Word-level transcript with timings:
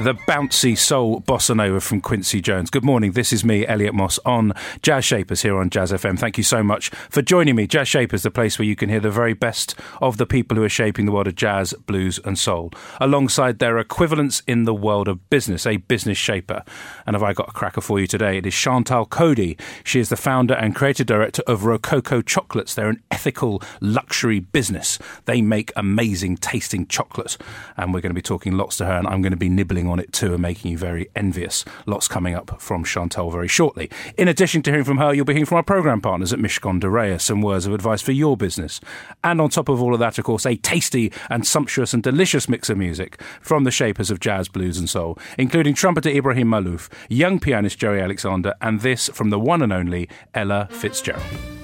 The 0.00 0.14
bouncy 0.14 0.78
soul 0.78 1.20
bossa 1.20 1.54
nova 1.54 1.78
from 1.78 2.00
Quincy 2.00 2.40
Jones. 2.40 2.70
Good 2.70 2.84
morning. 2.84 3.12
This 3.12 3.34
is 3.34 3.44
me, 3.44 3.66
Elliot 3.66 3.92
Moss, 3.92 4.18
on 4.24 4.54
Jazz 4.80 5.04
Shapers 5.04 5.42
here 5.42 5.58
on 5.58 5.68
Jazz 5.68 5.92
FM. 5.92 6.18
Thank 6.18 6.38
you 6.38 6.42
so 6.42 6.62
much 6.62 6.88
for 6.88 7.20
joining 7.20 7.54
me. 7.54 7.66
Jazz 7.66 7.86
Shapers, 7.86 8.22
the 8.22 8.30
place 8.30 8.58
where 8.58 8.64
you 8.64 8.74
can 8.74 8.88
hear 8.88 9.00
the 9.00 9.10
very 9.10 9.34
best 9.34 9.74
of 10.00 10.16
the 10.16 10.24
people 10.24 10.56
who 10.56 10.62
are 10.62 10.70
shaping 10.70 11.04
the 11.04 11.12
world 11.12 11.26
of 11.26 11.34
jazz, 11.34 11.74
blues, 11.84 12.18
and 12.24 12.38
soul, 12.38 12.72
alongside 12.98 13.58
their 13.58 13.76
equivalents 13.76 14.42
in 14.46 14.64
the 14.64 14.72
world 14.72 15.06
of 15.06 15.28
business, 15.28 15.66
a 15.66 15.76
business 15.76 16.16
shaper. 16.16 16.64
And 17.06 17.14
have 17.14 17.22
I 17.22 17.34
got 17.34 17.50
a 17.50 17.52
cracker 17.52 17.82
for 17.82 18.00
you 18.00 18.06
today? 18.06 18.38
It 18.38 18.46
is 18.46 18.54
Chantal 18.54 19.04
Coady. 19.04 19.58
She 19.84 20.00
is 20.00 20.08
the 20.08 20.16
founder 20.16 20.54
and 20.54 20.74
creative 20.74 21.08
director 21.08 21.42
of 21.46 21.66
Rococo 21.66 22.22
Chocolates. 22.22 22.74
They're 22.74 22.88
an 22.88 23.02
ethical 23.10 23.62
luxury 23.82 24.40
business. 24.40 24.98
They 25.26 25.42
make 25.42 25.72
amazing 25.76 26.38
tasting 26.38 26.86
chocolate. 26.86 27.36
And 27.76 27.92
we're 27.92 28.00
going 28.00 28.10
to 28.10 28.14
be 28.14 28.22
talking 28.22 28.56
lots 28.56 28.78
to 28.78 28.86
her, 28.86 28.94
and 28.94 29.06
I'm 29.06 29.20
going 29.20 29.32
to 29.32 29.36
be 29.36 29.50
nibbling 29.50 29.89
on 29.90 29.98
it 30.00 30.12
too 30.12 30.32
and 30.34 30.42
making 30.42 30.70
you 30.70 30.78
very 30.78 31.10
envious. 31.14 31.64
Lots 31.86 32.08
coming 32.08 32.34
up 32.34 32.60
from 32.60 32.84
Chantal 32.84 33.30
very 33.30 33.48
shortly. 33.48 33.90
In 34.16 34.28
addition 34.28 34.62
to 34.62 34.70
hearing 34.70 34.84
from 34.84 34.98
her, 34.98 35.12
you'll 35.12 35.24
be 35.24 35.34
hearing 35.34 35.46
from 35.46 35.56
our 35.56 35.62
programme 35.62 36.00
partners 36.00 36.32
at 36.32 36.38
Mishcon 36.38 36.80
de 36.80 36.86
Reya, 36.86 37.20
some 37.20 37.42
words 37.42 37.66
of 37.66 37.74
advice 37.74 38.02
for 38.02 38.12
your 38.12 38.36
business. 38.36 38.80
And 39.22 39.40
on 39.40 39.50
top 39.50 39.68
of 39.68 39.82
all 39.82 39.94
of 39.94 40.00
that, 40.00 40.18
of 40.18 40.24
course, 40.24 40.46
a 40.46 40.56
tasty 40.56 41.12
and 41.28 41.46
sumptuous 41.46 41.92
and 41.92 42.02
delicious 42.02 42.48
mix 42.48 42.70
of 42.70 42.78
music 42.78 43.20
from 43.40 43.64
the 43.64 43.70
shapers 43.70 44.10
of 44.10 44.20
jazz, 44.20 44.48
blues, 44.48 44.78
and 44.78 44.88
soul, 44.88 45.18
including 45.38 45.74
trumpeter 45.74 46.08
Ibrahim 46.08 46.48
Maalouf, 46.48 46.88
young 47.08 47.40
pianist 47.40 47.78
Joey 47.78 48.00
Alexander, 48.00 48.54
and 48.60 48.80
this 48.80 49.08
from 49.08 49.30
the 49.30 49.38
one 49.38 49.62
and 49.62 49.72
only 49.72 50.08
Ella 50.34 50.68
Fitzgerald. 50.70 51.59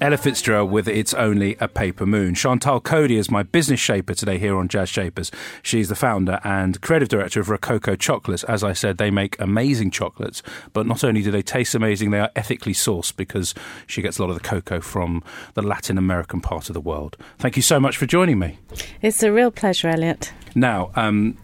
Ella 0.00 0.16
Fitzgerald 0.16 0.70
with 0.70 0.86
It's 0.86 1.12
Only 1.12 1.56
a 1.58 1.66
Paper 1.66 2.06
Moon. 2.06 2.32
Chantal 2.32 2.80
Coady 2.80 3.16
is 3.16 3.32
my 3.32 3.42
business 3.42 3.80
shaper 3.80 4.14
today 4.14 4.38
here 4.38 4.56
on 4.56 4.68
Jazz 4.68 4.88
Shapers. 4.88 5.32
She's 5.60 5.88
the 5.88 5.96
founder 5.96 6.38
and 6.44 6.80
creative 6.80 7.08
director 7.08 7.40
of 7.40 7.50
Rococo 7.50 7.96
Chocolates. 7.96 8.44
As 8.44 8.62
I 8.62 8.74
said, 8.74 8.98
they 8.98 9.10
make 9.10 9.38
amazing 9.40 9.90
chocolates, 9.90 10.40
but 10.72 10.86
not 10.86 11.02
only 11.02 11.20
do 11.20 11.32
they 11.32 11.42
taste 11.42 11.74
amazing, 11.74 12.12
they 12.12 12.20
are 12.20 12.30
ethically 12.36 12.74
sourced 12.74 13.14
because 13.16 13.54
she 13.88 14.00
gets 14.00 14.18
a 14.18 14.22
lot 14.22 14.30
of 14.30 14.40
the 14.40 14.48
cocoa 14.48 14.80
from 14.80 15.20
the 15.54 15.62
Latin 15.62 15.98
American 15.98 16.40
part 16.40 16.70
of 16.70 16.74
the 16.74 16.80
world. 16.80 17.16
Thank 17.38 17.56
you 17.56 17.62
so 17.62 17.80
much 17.80 17.96
for 17.96 18.06
joining 18.06 18.38
me. 18.38 18.60
It's 19.02 19.24
a 19.24 19.32
real 19.32 19.50
pleasure, 19.50 19.88
Elliot. 19.88 20.32
Now, 20.54 20.92
um, 20.94 21.36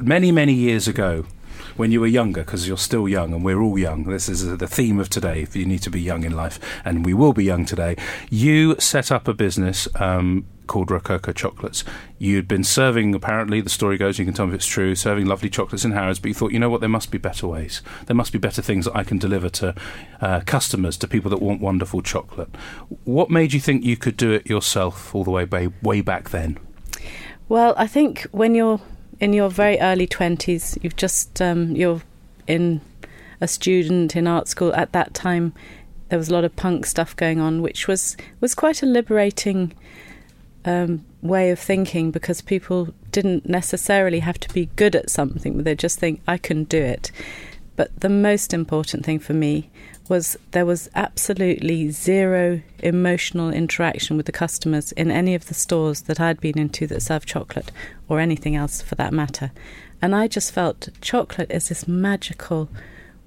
many, 0.00 0.30
many 0.30 0.54
years 0.54 0.86
ago, 0.86 1.26
when 1.76 1.92
you 1.92 2.00
were 2.00 2.06
younger, 2.06 2.42
because 2.42 2.66
you're 2.68 2.76
still 2.76 3.08
young 3.08 3.32
and 3.32 3.44
we're 3.44 3.60
all 3.60 3.78
young. 3.78 4.04
This 4.04 4.28
is 4.28 4.56
the 4.56 4.66
theme 4.66 4.98
of 4.98 5.08
today. 5.08 5.46
You 5.52 5.66
need 5.66 5.82
to 5.82 5.90
be 5.90 6.00
young 6.00 6.24
in 6.24 6.32
life, 6.32 6.58
and 6.84 7.04
we 7.04 7.14
will 7.14 7.32
be 7.32 7.44
young 7.44 7.64
today. 7.64 7.96
You 8.30 8.76
set 8.78 9.10
up 9.12 9.28
a 9.28 9.34
business. 9.34 9.88
Um, 9.96 10.46
called 10.66 10.90
Rococo 10.90 11.32
Chocolates. 11.32 11.84
You'd 12.18 12.48
been 12.48 12.64
serving, 12.64 13.14
apparently, 13.14 13.60
the 13.60 13.68
story 13.68 13.98
goes, 13.98 14.18
you 14.18 14.24
can 14.24 14.32
tell 14.32 14.46
me 14.46 14.52
if 14.52 14.56
it's 14.56 14.66
true, 14.66 14.94
serving 14.94 15.26
lovely 15.26 15.50
chocolates 15.50 15.84
in 15.84 15.92
Harrods, 15.92 16.18
but 16.18 16.28
you 16.28 16.34
thought, 16.34 16.52
you 16.52 16.58
know 16.58 16.70
what, 16.70 16.80
there 16.80 16.88
must 16.88 17.10
be 17.10 17.18
better 17.18 17.46
ways. 17.46 17.82
There 18.06 18.16
must 18.16 18.32
be 18.32 18.38
better 18.38 18.62
things 18.62 18.86
that 18.86 18.96
I 18.96 19.04
can 19.04 19.18
deliver 19.18 19.50
to 19.50 19.74
uh, 20.20 20.40
customers, 20.46 20.96
to 20.98 21.08
people 21.08 21.30
that 21.30 21.42
want 21.42 21.60
wonderful 21.60 22.00
chocolate. 22.00 22.48
What 23.04 23.28
made 23.28 23.52
you 23.52 23.60
think 23.60 23.84
you 23.84 23.96
could 23.96 24.16
do 24.16 24.32
it 24.32 24.46
yourself 24.46 25.14
all 25.14 25.24
the 25.24 25.30
way, 25.30 25.44
way, 25.44 25.68
way 25.82 26.00
back 26.00 26.30
then? 26.30 26.58
Well, 27.48 27.74
I 27.76 27.86
think 27.86 28.22
when 28.30 28.54
you're 28.54 28.80
in 29.22 29.32
your 29.32 29.48
very 29.48 29.78
early 29.78 30.08
20s, 30.08 30.76
you've 30.82 30.96
just, 30.96 31.40
um, 31.40 31.76
you're 31.76 32.02
in 32.48 32.80
a 33.40 33.46
student 33.46 34.16
in 34.16 34.26
art 34.26 34.48
school 34.48 34.74
at 34.74 34.90
that 34.90 35.14
time. 35.14 35.54
There 36.08 36.18
was 36.18 36.28
a 36.28 36.32
lot 36.32 36.42
of 36.42 36.56
punk 36.56 36.86
stuff 36.86 37.14
going 37.14 37.38
on, 37.38 37.62
which 37.62 37.86
was, 37.86 38.16
was 38.40 38.56
quite 38.56 38.82
a 38.82 38.86
liberating 38.86 39.74
um, 40.64 41.04
way 41.22 41.50
of 41.50 41.60
thinking 41.60 42.10
because 42.10 42.40
people 42.40 42.92
didn't 43.12 43.48
necessarily 43.48 44.18
have 44.18 44.40
to 44.40 44.52
be 44.52 44.66
good 44.74 44.96
at 44.96 45.08
something, 45.08 45.54
but 45.54 45.64
they 45.66 45.76
just 45.76 46.00
think, 46.00 46.20
I 46.26 46.36
can 46.36 46.64
do 46.64 46.82
it. 46.82 47.12
But 47.74 47.98
the 47.98 48.08
most 48.08 48.52
important 48.52 49.04
thing 49.04 49.18
for 49.18 49.32
me 49.32 49.70
was 50.08 50.36
there 50.50 50.66
was 50.66 50.90
absolutely 50.94 51.90
zero 51.90 52.60
emotional 52.80 53.50
interaction 53.50 54.16
with 54.16 54.26
the 54.26 54.32
customers 54.32 54.92
in 54.92 55.10
any 55.10 55.34
of 55.34 55.46
the 55.46 55.54
stores 55.54 56.02
that 56.02 56.20
I'd 56.20 56.40
been 56.40 56.58
into 56.58 56.86
that 56.88 57.00
served 57.00 57.28
chocolate 57.28 57.70
or 58.08 58.20
anything 58.20 58.54
else 58.54 58.82
for 58.82 58.94
that 58.96 59.12
matter. 59.12 59.52
And 60.02 60.14
I 60.14 60.28
just 60.28 60.52
felt 60.52 60.88
chocolate 61.00 61.50
is 61.50 61.68
this 61.68 61.88
magical, 61.88 62.68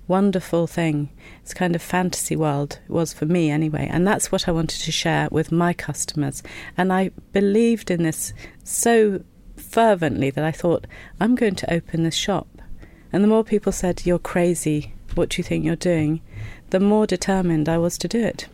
wonderful 0.07 0.67
thing. 0.67 1.09
It's 1.41 1.53
kind 1.53 1.75
of 1.75 1.81
fantasy 1.81 2.35
world. 2.35 2.79
It 2.87 2.91
was 2.91 3.13
for 3.13 3.25
me 3.25 3.49
anyway. 3.49 3.89
And 3.91 4.05
that's 4.05 4.31
what 4.31 4.47
I 4.47 4.51
wanted 4.51 4.81
to 4.81 4.91
share 4.91 5.27
with 5.31 5.51
my 5.51 5.73
customers. 5.73 6.43
And 6.77 6.93
I 6.93 7.11
believed 7.31 7.89
in 7.89 8.03
this 8.03 8.33
so 8.63 9.23
fervently 9.55 10.29
that 10.29 10.43
I 10.43 10.51
thought, 10.51 10.85
I'm 11.19 11.33
going 11.35 11.55
to 11.55 11.73
open 11.73 12.03
this 12.03 12.15
shop. 12.15 12.47
And 13.13 13.23
the 13.23 13.27
more 13.27 13.43
people 13.43 13.71
said, 13.71 14.05
You're 14.05 14.19
crazy, 14.19 14.93
what 15.13 15.29
do 15.29 15.37
you 15.37 15.43
think 15.43 15.63
you're 15.63 15.75
doing? 15.75 16.21
the 16.69 16.79
more 16.79 17.07
determined 17.07 17.69
I 17.69 17.77
was 17.77 17.97
to 17.99 18.07
do 18.07 18.23
it. 18.23 18.47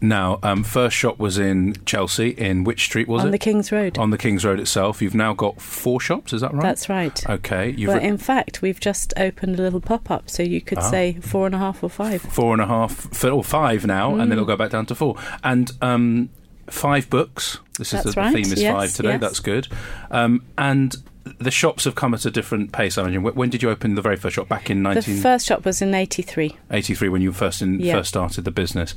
Now, 0.00 0.38
um, 0.42 0.62
first 0.62 0.94
shop 0.94 1.18
was 1.18 1.38
in 1.38 1.74
Chelsea. 1.86 2.30
In 2.30 2.64
which 2.64 2.84
street 2.84 3.08
was 3.08 3.20
on 3.20 3.26
it? 3.26 3.28
On 3.28 3.32
the 3.32 3.38
King's 3.38 3.72
Road. 3.72 3.98
On 3.98 4.10
the 4.10 4.18
King's 4.18 4.44
Road 4.44 4.60
itself. 4.60 5.00
You've 5.00 5.14
now 5.14 5.32
got 5.32 5.60
four 5.60 6.00
shops. 6.00 6.34
Is 6.34 6.42
that 6.42 6.52
right? 6.52 6.62
That's 6.62 6.88
right. 6.88 7.28
Okay. 7.28 7.70
You've 7.70 7.88
well, 7.88 7.98
re- 7.98 8.04
in 8.04 8.18
fact, 8.18 8.60
we've 8.60 8.78
just 8.78 9.14
opened 9.16 9.58
a 9.58 9.62
little 9.62 9.80
pop-up, 9.80 10.28
so 10.28 10.42
you 10.42 10.60
could 10.60 10.78
ah. 10.78 10.90
say 10.90 11.14
four 11.22 11.46
and 11.46 11.54
a 11.54 11.58
half 11.58 11.82
or 11.82 11.88
five. 11.88 12.20
Four 12.22 12.52
and 12.52 12.62
a 12.62 12.66
half 12.66 13.24
or 13.24 13.42
five 13.42 13.86
now, 13.86 14.10
mm. 14.10 14.20
and 14.20 14.30
then 14.30 14.32
it'll 14.32 14.44
go 14.44 14.56
back 14.56 14.70
down 14.70 14.84
to 14.86 14.94
four. 14.94 15.16
And 15.42 15.70
um, 15.80 16.28
five 16.68 17.08
books. 17.08 17.58
This 17.78 17.94
is 17.94 18.02
the, 18.04 18.12
right. 18.12 18.34
the, 18.34 18.42
theme 18.42 18.52
is 18.52 18.62
yes, 18.62 18.74
five 18.74 18.92
today. 18.92 19.10
Yes. 19.12 19.20
That's 19.20 19.40
good. 19.40 19.68
Um, 20.10 20.44
and 20.58 20.94
the 21.38 21.50
shops 21.50 21.84
have 21.84 21.94
come 21.94 22.14
at 22.14 22.24
a 22.24 22.30
different 22.30 22.72
pace. 22.72 22.98
I 22.98 23.02
imagine. 23.02 23.22
When 23.22 23.50
did 23.50 23.62
you 23.62 23.70
open 23.70 23.94
the 23.94 24.02
very 24.02 24.16
first 24.16 24.36
shop? 24.36 24.48
Back 24.48 24.70
in 24.70 24.82
nineteen. 24.82 25.14
19... 25.14 25.16
The 25.16 25.22
first 25.22 25.46
shop 25.46 25.64
was 25.64 25.82
in 25.82 25.94
'83. 25.94 26.56
'83 26.70 27.08
when 27.08 27.22
you 27.22 27.32
first 27.32 27.62
in, 27.62 27.80
yeah. 27.80 27.94
first 27.94 28.10
started 28.10 28.44
the 28.44 28.50
business. 28.50 28.94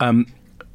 Um, 0.00 0.26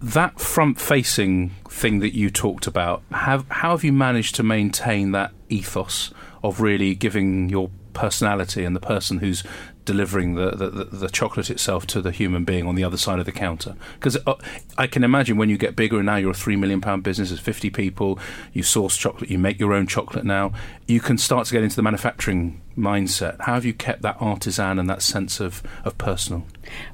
that 0.01 0.39
front-facing 0.39 1.49
thing 1.69 1.99
that 1.99 2.15
you 2.15 2.29
talked 2.29 2.67
about, 2.67 3.03
have 3.11 3.45
how 3.49 3.71
have 3.71 3.83
you 3.83 3.91
managed 3.91 4.35
to 4.35 4.43
maintain 4.43 5.11
that 5.11 5.31
ethos 5.49 6.11
of 6.43 6.61
really 6.61 6.95
giving 6.95 7.49
your 7.49 7.69
personality 7.93 8.63
and 8.63 8.75
the 8.75 8.79
person 8.79 9.17
who's 9.17 9.43
delivering 9.89 10.35
the, 10.35 10.51
the, 10.51 10.69
the, 10.69 11.09
chocolate 11.09 11.49
itself 11.49 11.87
to 11.87 11.99
the 11.99 12.11
human 12.11 12.43
being 12.43 12.67
on 12.67 12.75
the 12.75 12.83
other 12.83 12.95
side 12.95 13.17
of 13.17 13.25
the 13.25 13.31
counter. 13.31 13.75
Because 13.95 14.19
uh, 14.27 14.35
I 14.77 14.85
can 14.85 15.03
imagine 15.03 15.35
when 15.35 15.49
you 15.49 15.57
get 15.57 15.75
bigger, 15.75 15.97
and 15.97 16.05
now 16.05 16.17
you're 16.17 16.29
a 16.29 16.35
three 16.35 16.55
million 16.55 16.79
pound 16.79 17.01
business, 17.01 17.29
there's 17.29 17.39
50 17.39 17.71
people, 17.71 18.19
you 18.53 18.61
source 18.61 18.95
chocolate, 18.95 19.31
you 19.31 19.39
make 19.39 19.59
your 19.59 19.73
own 19.73 19.87
chocolate 19.87 20.25
now, 20.25 20.53
you 20.85 20.99
can 20.99 21.17
start 21.17 21.47
to 21.47 21.53
get 21.53 21.63
into 21.63 21.75
the 21.75 21.81
manufacturing 21.81 22.61
mindset. 22.77 23.41
How 23.41 23.55
have 23.55 23.65
you 23.65 23.73
kept 23.73 24.03
that 24.03 24.17
artisan 24.19 24.77
and 24.77 24.87
that 24.91 25.01
sense 25.01 25.39
of, 25.39 25.63
of 25.83 25.97
personal? 25.97 26.45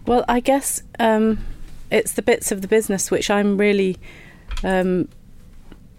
Well, 0.05 0.23
I 0.29 0.39
guess 0.39 0.81
um, 0.97 1.39
it's 1.91 2.13
the 2.13 2.21
bits 2.21 2.49
of 2.53 2.61
the 2.61 2.69
business 2.69 3.11
which 3.11 3.29
I'm 3.29 3.57
really 3.57 3.97
um, 4.63 5.09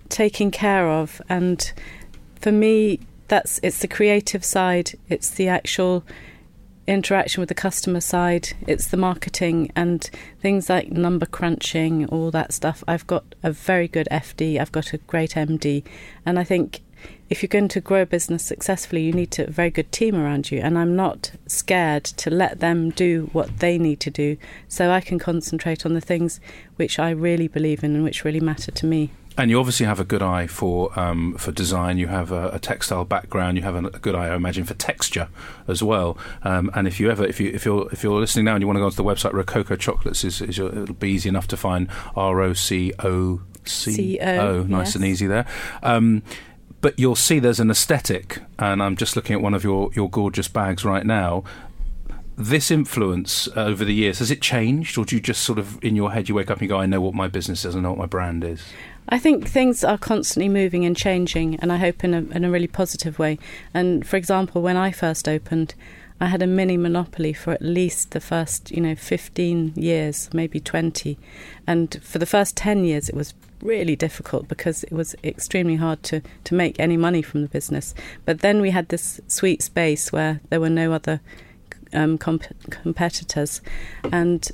taking 0.08 0.50
care 0.50 0.88
of. 0.88 1.20
And 1.28 1.70
for 2.40 2.52
me, 2.52 3.00
that's 3.28 3.60
it's 3.62 3.80
the 3.80 3.88
creative 3.88 4.42
side, 4.46 4.92
it's 5.10 5.28
the 5.28 5.48
actual 5.48 6.04
interaction 6.86 7.40
with 7.40 7.48
the 7.48 7.54
customer 7.54 8.00
side, 8.00 8.50
it's 8.66 8.86
the 8.86 8.96
marketing 8.96 9.70
and 9.74 10.08
things 10.40 10.68
like 10.68 10.90
number 10.90 11.26
crunching, 11.26 12.06
all 12.06 12.30
that 12.30 12.52
stuff. 12.52 12.84
I've 12.86 13.06
got 13.06 13.24
a 13.42 13.50
very 13.50 13.88
good 13.88 14.08
FD, 14.10 14.60
I've 14.60 14.72
got 14.72 14.92
a 14.92 14.98
great 14.98 15.32
MD, 15.32 15.84
and 16.24 16.38
I 16.38 16.44
think 16.44 16.82
if 17.28 17.42
you're 17.42 17.48
going 17.48 17.68
to 17.68 17.80
grow 17.80 18.02
a 18.02 18.06
business 18.06 18.44
successfully, 18.44 19.02
you 19.02 19.12
need 19.12 19.36
a 19.38 19.50
very 19.50 19.70
good 19.70 19.90
team 19.90 20.14
around 20.14 20.50
you. 20.50 20.60
And 20.60 20.78
I'm 20.78 20.94
not 20.94 21.32
scared 21.46 22.04
to 22.04 22.30
let 22.30 22.60
them 22.60 22.90
do 22.90 23.28
what 23.32 23.58
they 23.58 23.78
need 23.78 24.00
to 24.00 24.10
do 24.10 24.36
so 24.68 24.90
I 24.90 25.00
can 25.00 25.18
concentrate 25.18 25.84
on 25.84 25.94
the 25.94 26.00
things 26.00 26.40
which 26.76 26.98
I 26.98 27.10
really 27.10 27.48
believe 27.48 27.82
in 27.82 27.94
and 27.94 28.04
which 28.04 28.24
really 28.24 28.40
matter 28.40 28.70
to 28.70 28.86
me. 28.86 29.10
And 29.38 29.50
you 29.50 29.58
obviously 29.58 29.84
have 29.84 30.00
a 30.00 30.04
good 30.04 30.22
eye 30.22 30.46
for 30.46 30.98
um, 30.98 31.36
for 31.36 31.52
design. 31.52 31.98
You 31.98 32.06
have 32.06 32.32
a, 32.32 32.48
a, 32.50 32.58
textile 32.58 33.04
background. 33.04 33.58
You 33.58 33.64
have 33.64 33.74
a, 33.74 33.88
a, 33.88 33.98
good 33.98 34.14
eye, 34.14 34.28
I 34.28 34.34
imagine, 34.34 34.64
for 34.64 34.72
texture 34.72 35.28
as 35.68 35.82
well. 35.82 36.16
Um, 36.42 36.70
and 36.74 36.88
if 36.88 36.98
you 36.98 37.10
ever, 37.10 37.26
if 37.26 37.38
you 37.38 37.50
if 37.52 37.66
you're 37.66 37.86
if 37.92 38.02
you're 38.02 38.18
listening 38.18 38.46
now 38.46 38.54
and 38.54 38.62
you 38.62 38.66
want 38.66 38.76
to 38.76 38.80
go 38.80 38.86
onto 38.86 38.96
the 38.96 39.04
website, 39.04 39.34
Rococo 39.34 39.76
Chocolates 39.76 40.24
is, 40.24 40.40
is 40.40 40.56
your, 40.56 40.68
it'll 40.68 40.94
be 40.94 41.10
easy 41.10 41.28
enough 41.28 41.48
to 41.48 41.56
find. 41.56 41.88
R 42.16 42.40
O 42.40 42.54
C 42.54 42.94
O 43.00 43.42
C 43.64 44.18
O, 44.20 44.62
nice 44.62 44.88
yes. 44.88 44.94
and 44.94 45.04
easy 45.04 45.26
there. 45.26 45.46
Um, 45.82 46.22
but 46.80 46.98
you'll 46.98 47.16
see 47.16 47.38
there's 47.38 47.60
an 47.60 47.70
aesthetic, 47.70 48.42
and 48.58 48.82
I'm 48.82 48.96
just 48.96 49.16
looking 49.16 49.34
at 49.34 49.42
one 49.42 49.54
of 49.54 49.64
your, 49.64 49.90
your 49.94 50.08
gorgeous 50.08 50.48
bags 50.48 50.84
right 50.84 51.04
now. 51.04 51.42
This 52.36 52.70
influence 52.70 53.48
over 53.56 53.84
the 53.84 53.94
years, 53.94 54.18
has 54.18 54.30
it 54.30 54.42
changed, 54.42 54.98
or 54.98 55.04
do 55.04 55.16
you 55.16 55.22
just 55.22 55.42
sort 55.42 55.58
of, 55.58 55.82
in 55.82 55.96
your 55.96 56.12
head, 56.12 56.28
you 56.28 56.34
wake 56.34 56.50
up 56.50 56.58
and 56.58 56.62
you 56.62 56.68
go, 56.68 56.78
I 56.78 56.86
know 56.86 57.00
what 57.00 57.14
my 57.14 57.28
business 57.28 57.64
is, 57.64 57.74
I 57.74 57.80
know 57.80 57.90
what 57.90 57.98
my 57.98 58.06
brand 58.06 58.44
is? 58.44 58.62
I 59.08 59.18
think 59.18 59.46
things 59.46 59.84
are 59.84 59.98
constantly 59.98 60.48
moving 60.48 60.84
and 60.84 60.96
changing, 60.96 61.56
and 61.56 61.72
I 61.72 61.76
hope 61.76 62.02
in 62.02 62.12
a, 62.12 62.18
in 62.34 62.44
a 62.44 62.50
really 62.50 62.66
positive 62.66 63.18
way. 63.18 63.38
And 63.72 64.06
for 64.06 64.16
example, 64.16 64.62
when 64.62 64.76
I 64.76 64.90
first 64.90 65.28
opened, 65.28 65.74
I 66.20 66.26
had 66.26 66.42
a 66.42 66.46
mini 66.46 66.76
monopoly 66.76 67.32
for 67.32 67.52
at 67.52 67.62
least 67.62 68.12
the 68.12 68.20
first, 68.20 68.70
you 68.70 68.80
know, 68.80 68.94
15 68.94 69.74
years, 69.76 70.30
maybe 70.32 70.58
20. 70.58 71.18
And 71.66 72.00
for 72.02 72.18
the 72.18 72.26
first 72.26 72.56
10 72.56 72.84
years, 72.84 73.08
it 73.08 73.14
was 73.14 73.34
really 73.60 73.96
difficult 73.96 74.48
because 74.48 74.82
it 74.84 74.92
was 74.92 75.14
extremely 75.22 75.76
hard 75.76 76.02
to, 76.04 76.22
to 76.44 76.54
make 76.54 76.80
any 76.80 76.96
money 76.96 77.22
from 77.22 77.42
the 77.42 77.48
business. 77.48 77.94
But 78.24 78.40
then 78.40 78.60
we 78.60 78.70
had 78.70 78.88
this 78.88 79.20
sweet 79.28 79.62
space 79.62 80.10
where 80.10 80.40
there 80.48 80.60
were 80.60 80.70
no 80.70 80.92
other 80.92 81.20
um, 81.92 82.16
comp- 82.16 82.70
competitors. 82.70 83.60
And 84.10 84.50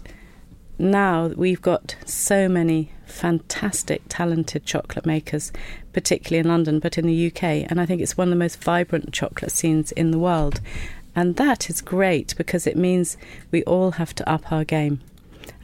now 0.78 1.28
we've 1.28 1.62
got 1.62 1.96
so 2.04 2.48
many 2.48 2.90
fantastic, 3.06 4.02
talented 4.08 4.64
chocolate 4.64 5.06
makers, 5.06 5.52
particularly 5.92 6.40
in 6.40 6.48
London, 6.48 6.78
but 6.78 6.98
in 6.98 7.06
the 7.06 7.26
UK. 7.26 7.42
And 7.70 7.80
I 7.80 7.86
think 7.86 8.00
it's 8.00 8.16
one 8.16 8.28
of 8.28 8.30
the 8.30 8.36
most 8.36 8.62
vibrant 8.62 9.12
chocolate 9.12 9.52
scenes 9.52 9.92
in 9.92 10.10
the 10.10 10.18
world. 10.18 10.60
And 11.14 11.36
that 11.36 11.68
is 11.68 11.80
great 11.80 12.34
because 12.36 12.66
it 12.66 12.76
means 12.76 13.16
we 13.50 13.62
all 13.64 13.92
have 13.92 14.14
to 14.14 14.28
up 14.28 14.50
our 14.50 14.64
game. 14.64 15.00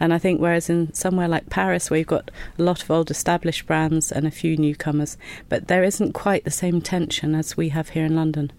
And 0.00 0.12
I 0.12 0.18
think 0.18 0.40
whereas 0.40 0.68
in 0.68 0.92
somewhere 0.92 1.28
like 1.28 1.50
Paris, 1.50 1.90
where 1.90 1.98
you've 1.98 2.06
got 2.06 2.30
a 2.58 2.62
lot 2.62 2.82
of 2.82 2.90
old 2.90 3.10
established 3.10 3.66
brands 3.66 4.12
and 4.12 4.26
a 4.26 4.30
few 4.30 4.56
newcomers, 4.56 5.16
but 5.48 5.68
there 5.68 5.84
isn't 5.84 6.12
quite 6.12 6.44
the 6.44 6.50
same 6.50 6.80
tension 6.80 7.34
as 7.34 7.56
we 7.56 7.70
have 7.70 7.90
here 7.90 8.04
in 8.04 8.14
London. 8.14 8.52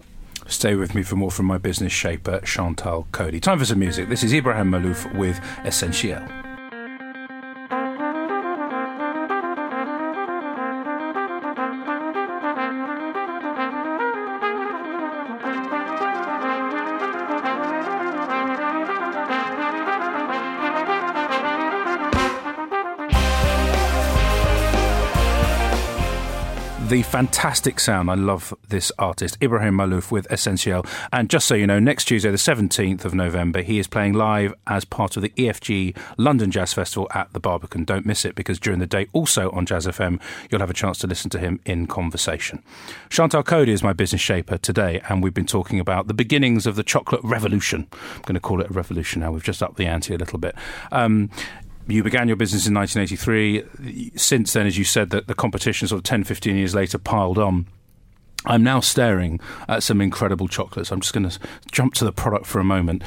Stay 0.50 0.74
with 0.74 0.96
me 0.96 1.04
for 1.04 1.16
more 1.16 1.30
from 1.30 1.46
my 1.46 1.60
business 1.60 1.94
shaper, 1.94 2.40
Chantal 2.42 3.08
Coady. 3.12 3.40
Time 3.40 3.60
for 3.60 3.66
some 3.66 3.78
music. 3.78 4.10
This 4.10 4.24
is 4.24 4.34
Ibrahim 4.34 4.72
Maalouf 4.72 5.16
with 5.16 5.40
Essentiel. 5.64 6.49
Fantastic 27.10 27.80
sound. 27.80 28.12
I 28.12 28.14
love 28.14 28.54
this 28.68 28.92
artist, 29.00 29.36
Ibrahim 29.42 29.78
Maalouf 29.78 30.12
with 30.12 30.28
Essentiel. 30.30 30.88
And 31.12 31.28
just 31.28 31.48
so 31.48 31.56
you 31.56 31.66
know, 31.66 31.80
next 31.80 32.06
Tuesday, 32.06 32.30
the 32.30 32.38
17th 32.38 33.04
of 33.04 33.16
November, 33.16 33.64
he 33.64 33.80
is 33.80 33.88
playing 33.88 34.14
live 34.14 34.54
as 34.68 34.86
part 34.86 35.18
of 35.18 35.24
the 35.24 35.30
EFG 35.30 35.98
London 36.18 36.52
Jazz 36.52 36.72
Festival 36.74 37.08
at 37.16 37.34
the 37.34 37.40
Barbican. 37.40 37.84
Don't 37.84 38.06
miss 38.06 38.26
it 38.26 38.36
because 38.36 38.60
during 38.60 38.80
the 38.80 38.86
day, 38.86 39.08
also 39.12 39.50
on 39.50 39.66
Jazz 39.66 39.88
FM, 39.88 40.22
you'll 40.52 40.62
have 40.62 40.70
a 40.70 40.74
chance 40.74 41.00
to 41.00 41.08
listen 41.08 41.32
to 41.32 41.40
him 41.40 41.60
in 41.66 41.88
conversation. 41.88 42.62
Chantal 43.10 43.42
Coady 43.42 43.72
is 43.72 43.82
my 43.82 43.92
business 43.92 44.22
shaper 44.22 44.60
today, 44.60 45.02
and 45.10 45.24
we've 45.24 45.34
been 45.34 45.48
talking 45.48 45.80
about 45.80 46.06
the 46.06 46.14
beginnings 46.14 46.68
of 46.68 46.76
the 46.76 46.84
chocolate 46.84 47.22
revolution. 47.24 47.88
I'm 47.92 48.22
going 48.22 48.36
to 48.36 48.40
call 48.40 48.62
it 48.62 48.70
a 48.70 48.74
revolution 48.74 49.22
now. 49.22 49.32
We've 49.32 49.44
just 49.44 49.64
upped 49.64 49.78
the 49.78 49.88
ante 49.88 50.14
a 50.14 50.18
little 50.20 50.38
bit. 50.38 50.54
Um, 50.92 51.32
you 51.90 52.04
began 52.04 52.28
your 52.28 52.38
business 52.38 52.68
in 52.68 52.74
1983. 52.74 54.12
Since 54.18 54.54
then, 54.54 54.68
as 54.68 54.78
you 54.78 54.84
said, 54.84 55.10
that 55.10 55.28
the 55.28 55.34
competition 55.34 55.88
sort 55.88 56.00
of 56.00 56.04
10, 56.04 56.24
15 56.24 56.56
years 56.56 56.76
later 56.76 56.98
piled 56.98 57.38
on. 57.38 57.68
I'm 58.46 58.64
now 58.64 58.80
staring 58.80 59.42
at 59.68 59.84
some 59.84 60.00
incredible 60.00 60.48
chocolates. 60.48 60.92
I'm 60.92 61.02
just 61.02 61.14
going 61.14 61.30
to 61.30 61.38
jump 61.72 61.94
to 61.96 62.06
the 62.06 62.14
product 62.14 62.46
for 62.46 62.60
a 62.60 62.64
moment. 62.64 63.04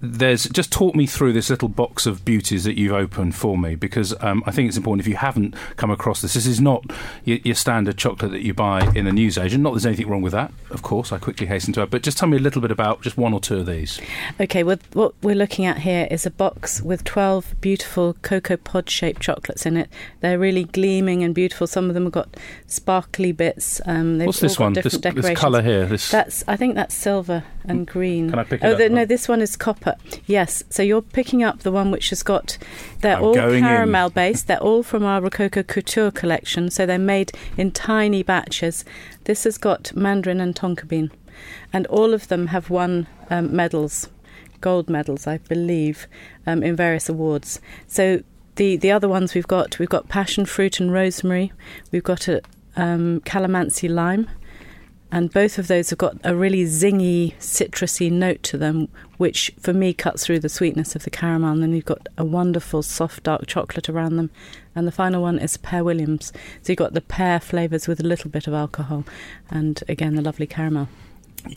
There's 0.00 0.44
just 0.44 0.72
talk 0.72 0.94
me 0.94 1.06
through 1.06 1.34
this 1.34 1.50
little 1.50 1.68
box 1.68 2.06
of 2.06 2.24
beauties 2.24 2.64
that 2.64 2.78
you've 2.78 2.94
opened 2.94 3.34
for 3.34 3.58
me 3.58 3.74
because 3.74 4.14
um, 4.20 4.42
I 4.46 4.50
think 4.50 4.68
it's 4.68 4.76
important 4.76 5.00
if 5.00 5.08
you 5.08 5.16
haven't 5.16 5.54
come 5.76 5.90
across 5.90 6.22
this. 6.22 6.34
This 6.34 6.46
is 6.46 6.60
not 6.60 6.84
your, 7.24 7.38
your, 7.38 7.54
standard 7.56 7.98
chocolate 7.98 8.30
that 8.30 8.42
you 8.42 8.54
buy 8.54 8.90
in 8.94 9.04
the 9.04 9.12
newsagent. 9.12 9.62
Not 9.62 9.70
that 9.70 9.80
there's 9.80 9.86
anything 9.86 10.08
wrong 10.08 10.22
with 10.22 10.32
that, 10.32 10.52
of 10.70 10.82
course. 10.82 11.12
I 11.12 11.18
quickly 11.18 11.48
hasten 11.48 11.74
to 11.74 11.82
add, 11.82 11.90
but 11.90 12.02
just 12.02 12.16
tell 12.16 12.28
me 12.28 12.36
a 12.38 12.40
little 12.40 12.62
bit 12.62 12.70
about 12.70 13.02
just 13.02 13.18
one 13.18 13.34
or 13.34 13.40
two 13.40 13.58
of 13.58 13.66
these. 13.66 14.00
Okay, 14.40 14.62
well, 14.62 14.78
what 14.94 15.14
we're 15.20 15.34
looking 15.34 15.66
at 15.66 15.78
here 15.78 16.06
is 16.10 16.24
a 16.24 16.30
box 16.30 16.80
with 16.80 17.04
12 17.04 17.56
beautiful 17.60 18.14
cocoa 18.22 18.56
pod 18.56 18.88
shaped 18.88 19.20
chocolates 19.20 19.66
in 19.66 19.76
it. 19.76 19.90
They're 20.20 20.38
really 20.38 20.64
gleaming 20.64 21.22
and 21.24 21.34
beautiful. 21.34 21.66
Some 21.66 21.88
of 21.88 21.94
them 21.94 22.04
have 22.04 22.12
got 22.12 22.36
sparkly 22.68 23.32
bits. 23.32 23.80
Um, 23.84 24.18
What's 24.20 24.40
this 24.40 24.58
one? 24.62 24.72
This, 24.72 24.98
this 24.98 25.38
colour 25.38 25.62
here. 25.62 25.86
This... 25.86 26.10
That's 26.10 26.44
I 26.48 26.56
think 26.56 26.74
that's 26.74 26.94
silver 26.94 27.44
and 27.64 27.86
green. 27.86 28.30
Can 28.30 28.38
I 28.38 28.44
pick 28.44 28.62
it 28.62 28.66
oh, 28.66 28.72
up? 28.72 28.78
The, 28.78 28.88
no, 28.88 29.04
this 29.04 29.28
one 29.28 29.40
is 29.40 29.56
copper. 29.56 29.96
Yes. 30.26 30.62
So 30.70 30.82
you're 30.82 31.02
picking 31.02 31.42
up 31.42 31.60
the 31.60 31.72
one 31.72 31.90
which 31.90 32.10
has 32.10 32.22
got. 32.22 32.58
They're 33.00 33.16
I'm 33.16 33.24
all 33.24 33.34
caramel 33.34 34.06
in. 34.08 34.12
based. 34.12 34.46
They're 34.46 34.58
all 34.58 34.82
from 34.82 35.04
our 35.04 35.20
Rococo 35.20 35.62
Couture 35.62 36.10
collection. 36.10 36.70
So 36.70 36.86
they're 36.86 36.98
made 36.98 37.32
in 37.56 37.70
tiny 37.70 38.22
batches. 38.22 38.84
This 39.24 39.44
has 39.44 39.58
got 39.58 39.94
mandarin 39.94 40.40
and 40.40 40.54
tonka 40.54 40.86
bean, 40.88 41.10
and 41.72 41.86
all 41.86 42.14
of 42.14 42.28
them 42.28 42.48
have 42.48 42.70
won 42.70 43.06
um, 43.30 43.54
medals, 43.54 44.08
gold 44.60 44.90
medals, 44.90 45.26
I 45.26 45.38
believe, 45.38 46.06
um, 46.46 46.62
in 46.62 46.74
various 46.74 47.08
awards. 47.08 47.60
So 47.86 48.22
the 48.56 48.76
the 48.76 48.90
other 48.90 49.08
ones 49.08 49.34
we've 49.34 49.46
got 49.46 49.78
we've 49.78 49.88
got 49.88 50.08
passion 50.08 50.44
fruit 50.46 50.80
and 50.80 50.92
rosemary. 50.92 51.52
We've 51.90 52.02
got 52.02 52.28
a 52.28 52.42
um, 52.76 53.20
calamansi 53.24 53.88
lime 53.88 54.28
and 55.12 55.32
both 55.32 55.58
of 55.58 55.68
those 55.68 55.90
have 55.90 55.98
got 55.98 56.16
a 56.24 56.34
really 56.34 56.64
zingy, 56.64 57.36
citrusy 57.36 58.10
note 58.10 58.42
to 58.42 58.58
them, 58.58 58.88
which 59.18 59.52
for 59.60 59.72
me 59.72 59.92
cuts 59.92 60.26
through 60.26 60.40
the 60.40 60.48
sweetness 60.48 60.96
of 60.96 61.04
the 61.04 61.10
caramel. 61.10 61.52
And 61.52 61.62
then 61.62 61.72
you've 61.72 61.84
got 61.84 62.08
a 62.18 62.24
wonderful, 62.24 62.82
soft, 62.82 63.22
dark 63.22 63.46
chocolate 63.46 63.88
around 63.88 64.16
them. 64.16 64.30
And 64.74 64.86
the 64.86 64.92
final 64.92 65.22
one 65.22 65.38
is 65.38 65.58
pear 65.58 65.84
Williams. 65.84 66.32
So 66.62 66.72
you've 66.72 66.78
got 66.78 66.94
the 66.94 67.00
pear 67.00 67.38
flavours 67.38 67.86
with 67.86 68.00
a 68.00 68.04
little 68.04 68.30
bit 68.30 68.48
of 68.48 68.54
alcohol, 68.54 69.04
and 69.50 69.80
again 69.88 70.16
the 70.16 70.22
lovely 70.22 70.46
caramel. 70.46 70.88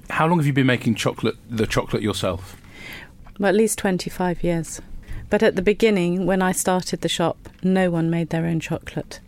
How 0.10 0.28
long 0.28 0.38
have 0.38 0.46
you 0.46 0.54
been 0.54 0.68
making 0.68 0.96
chocolate, 0.96 1.38
the 1.50 1.66
chocolate 1.66 2.04
yourself? 2.04 2.58
Well, 3.40 3.50
at 3.50 3.56
least 3.56 3.80
twenty-five 3.80 4.44
years. 4.44 4.82
But 5.30 5.42
at 5.42 5.56
the 5.56 5.62
beginning, 5.62 6.26
when 6.26 6.42
I 6.42 6.52
started 6.52 7.02
the 7.02 7.10
shop, 7.10 7.50
no 7.64 7.90
one 7.90 8.10
made 8.10 8.30
their 8.30 8.46
own 8.46 8.60
chocolate. 8.60 9.22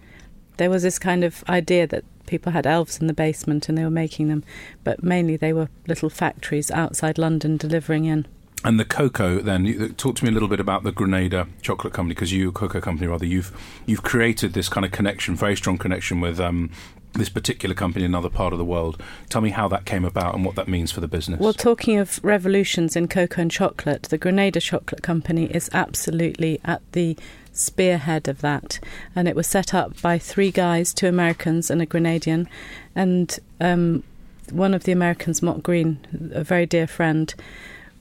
There 0.58 0.70
was 0.70 0.84
this 0.84 1.00
kind 1.00 1.24
of 1.24 1.44
idea 1.48 1.88
that 1.88 2.04
people 2.28 2.52
had 2.52 2.68
elves 2.68 3.00
in 3.00 3.08
the 3.08 3.14
basement 3.14 3.68
and 3.68 3.78
they 3.78 3.84
were 3.84 3.90
making 3.90 4.28
them, 4.28 4.44
but 4.84 5.04
mainly 5.04 5.36
they 5.36 5.54
were 5.54 5.70
little 5.88 6.10
factories 6.10 6.70
outside 6.70 7.18
London 7.18 7.58
delivering 7.58 8.06
in. 8.06 8.28
And 8.64 8.80
the 8.80 8.86
cocoa, 8.86 9.40
then, 9.40 9.94
talk 9.98 10.16
to 10.16 10.24
me 10.24 10.30
a 10.30 10.34
little 10.34 10.48
bit 10.48 10.60
about 10.60 10.84
the 10.84 10.92
Grenada 10.92 11.48
Chocolate 11.62 11.94
Company, 11.94 12.16
because 12.16 12.34
you, 12.34 12.52
cocoa 12.52 12.82
company 12.82 13.08
rather, 13.08 13.26
you've 13.26 13.52
you've 13.86 14.02
created 14.02 14.54
this 14.54 14.68
kind 14.68 14.84
of 14.84 14.92
connection, 14.92 15.36
very 15.36 15.56
strong 15.56 15.78
connection 15.78 16.20
with 16.22 16.40
um, 16.40 16.72
this 17.14 17.30
particular 17.30 17.76
company 17.76 18.04
in 18.04 18.12
another 18.12 18.30
part 18.30 18.54
of 18.54 18.60
the 18.60 18.66
world. 18.66 19.02
Tell 19.30 19.42
me 19.42 19.52
how 19.52 19.68
that 19.68 19.86
came 19.86 20.04
about 20.04 20.34
and 20.34 20.44
what 20.44 20.56
that 20.56 20.68
means 20.68 20.92
for 20.92 21.02
the 21.02 21.08
business. 21.08 21.40
Well, 21.40 21.54
talking 21.54 21.98
of 21.98 22.20
revolutions 22.24 22.96
in 22.96 23.08
cocoa 23.08 23.44
and 23.44 23.52
chocolate, 23.52 24.04
the 24.04 24.18
Grenada 24.18 24.60
Chocolate 24.60 25.04
Company 25.04 25.46
is 25.46 25.70
absolutely 25.72 26.60
at 26.66 26.82
the 26.94 27.16
spearhead 27.58 28.28
of 28.28 28.42
that. 28.42 28.80
And 29.16 29.28
it 29.28 29.36
was 29.36 29.48
set 29.48 29.74
up 29.74 30.02
by 30.02 30.18
three 30.18 30.52
guys, 30.52 30.94
two 30.94 31.08
Americans 31.08 31.70
and 31.70 31.82
a 31.82 31.86
Grenadian. 31.86 32.48
And 32.96 33.38
um, 33.60 34.04
one 34.52 34.74
of 34.74 34.84
the 34.84 34.92
Americans, 34.92 35.42
Mott 35.42 35.64
Green, 35.64 36.00
a 36.34 36.44
very 36.44 36.66
dear 36.66 36.88
friend, 36.88 37.34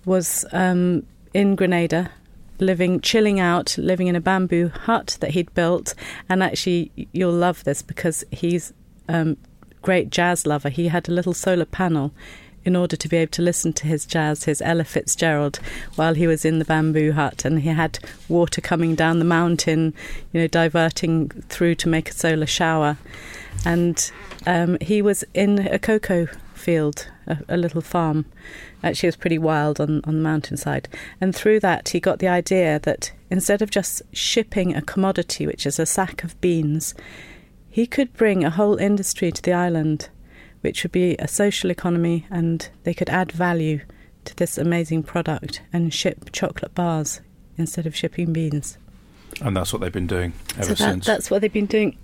was 0.04 0.44
um, 0.52 1.04
in 1.34 1.56
Grenada 1.56 2.10
living, 2.58 3.00
chilling 3.00 3.38
out, 3.40 3.76
living 3.78 4.06
in 4.06 4.16
a 4.16 4.20
bamboo 4.20 4.68
hut 4.68 5.18
that 5.20 5.30
he'd 5.30 5.52
built. 5.54 5.94
And 6.28 6.42
actually, 6.42 6.90
you'll 7.12 7.32
love 7.32 7.64
this 7.64 7.82
because 7.82 8.24
he's 8.30 8.72
um, 9.08 9.36
great 9.82 10.10
jazz 10.10 10.46
lover. 10.46 10.68
He 10.68 10.88
had 10.88 11.08
a 11.08 11.12
little 11.12 11.34
solar 11.34 11.64
panel 11.64 12.12
in 12.66 12.74
order 12.76 12.96
to 12.96 13.08
be 13.08 13.16
able 13.16 13.30
to 13.30 13.42
listen 13.42 13.72
to 13.72 13.86
his 13.86 14.04
jazz, 14.04 14.44
his 14.44 14.60
Ella 14.60 14.84
Fitzgerald, 14.84 15.60
while 15.94 16.14
he 16.14 16.26
was 16.26 16.44
in 16.44 16.58
the 16.58 16.64
bamboo 16.64 17.12
hut, 17.12 17.44
and 17.44 17.60
he 17.60 17.68
had 17.68 17.98
water 18.28 18.60
coming 18.60 18.96
down 18.96 19.20
the 19.20 19.24
mountain, 19.24 19.94
you 20.32 20.40
know, 20.40 20.48
diverting 20.48 21.28
through 21.48 21.76
to 21.76 21.88
make 21.88 22.10
a 22.10 22.12
solar 22.12 22.46
shower, 22.46 22.98
and 23.64 24.10
um, 24.46 24.76
he 24.80 25.00
was 25.00 25.24
in 25.32 25.60
a 25.68 25.78
cocoa 25.78 26.26
field, 26.54 27.08
a, 27.28 27.38
a, 27.48 27.56
little 27.56 27.80
farm. 27.80 28.26
Actually, 28.82 29.06
it 29.06 29.10
was 29.10 29.16
pretty 29.16 29.38
wild 29.38 29.80
on, 29.80 30.00
on 30.04 30.16
the 30.16 30.22
mountainside. 30.22 30.88
And 31.20 31.34
through 31.34 31.60
that, 31.60 31.90
he 31.90 32.00
got 32.00 32.18
the 32.18 32.28
idea 32.28 32.80
that 32.80 33.12
instead 33.30 33.62
of 33.62 33.70
just 33.70 34.02
shipping 34.12 34.74
a 34.74 34.82
commodity, 34.82 35.46
which 35.46 35.64
is 35.66 35.78
a 35.78 35.86
sack 35.86 36.24
of 36.24 36.38
beans, 36.40 36.94
he 37.70 37.86
could 37.86 38.12
bring 38.14 38.42
a 38.42 38.50
whole 38.50 38.76
industry 38.76 39.30
to 39.30 39.42
the 39.42 39.52
island, 39.52 40.08
which 40.66 40.82
would 40.82 40.90
be 40.90 41.14
a 41.20 41.28
social 41.28 41.70
economy, 41.70 42.26
and 42.28 42.68
they 42.82 42.92
could 42.92 43.08
add 43.08 43.30
value 43.30 43.80
to 44.24 44.34
this 44.34 44.58
amazing 44.58 45.04
product 45.04 45.62
and 45.72 45.94
ship 45.94 46.32
chocolate 46.32 46.74
bars 46.74 47.20
instead 47.56 47.86
of 47.86 47.94
shipping 47.94 48.32
beans. 48.32 48.76
And 49.40 49.56
that's 49.56 49.72
what 49.72 49.80
they've 49.80 49.92
been 49.92 50.08
doing 50.08 50.32
ever 50.56 50.64
so 50.64 50.70
that, 50.70 50.78
since. 50.78 51.06
That's 51.06 51.30
what 51.30 51.40
they've 51.40 51.52
been 51.52 51.66
doing. 51.66 51.96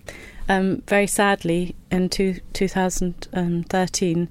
Um, 0.48 0.84
very 0.86 1.08
sadly, 1.08 1.74
in 1.90 2.08
two, 2.08 2.38
2013, 2.52 4.28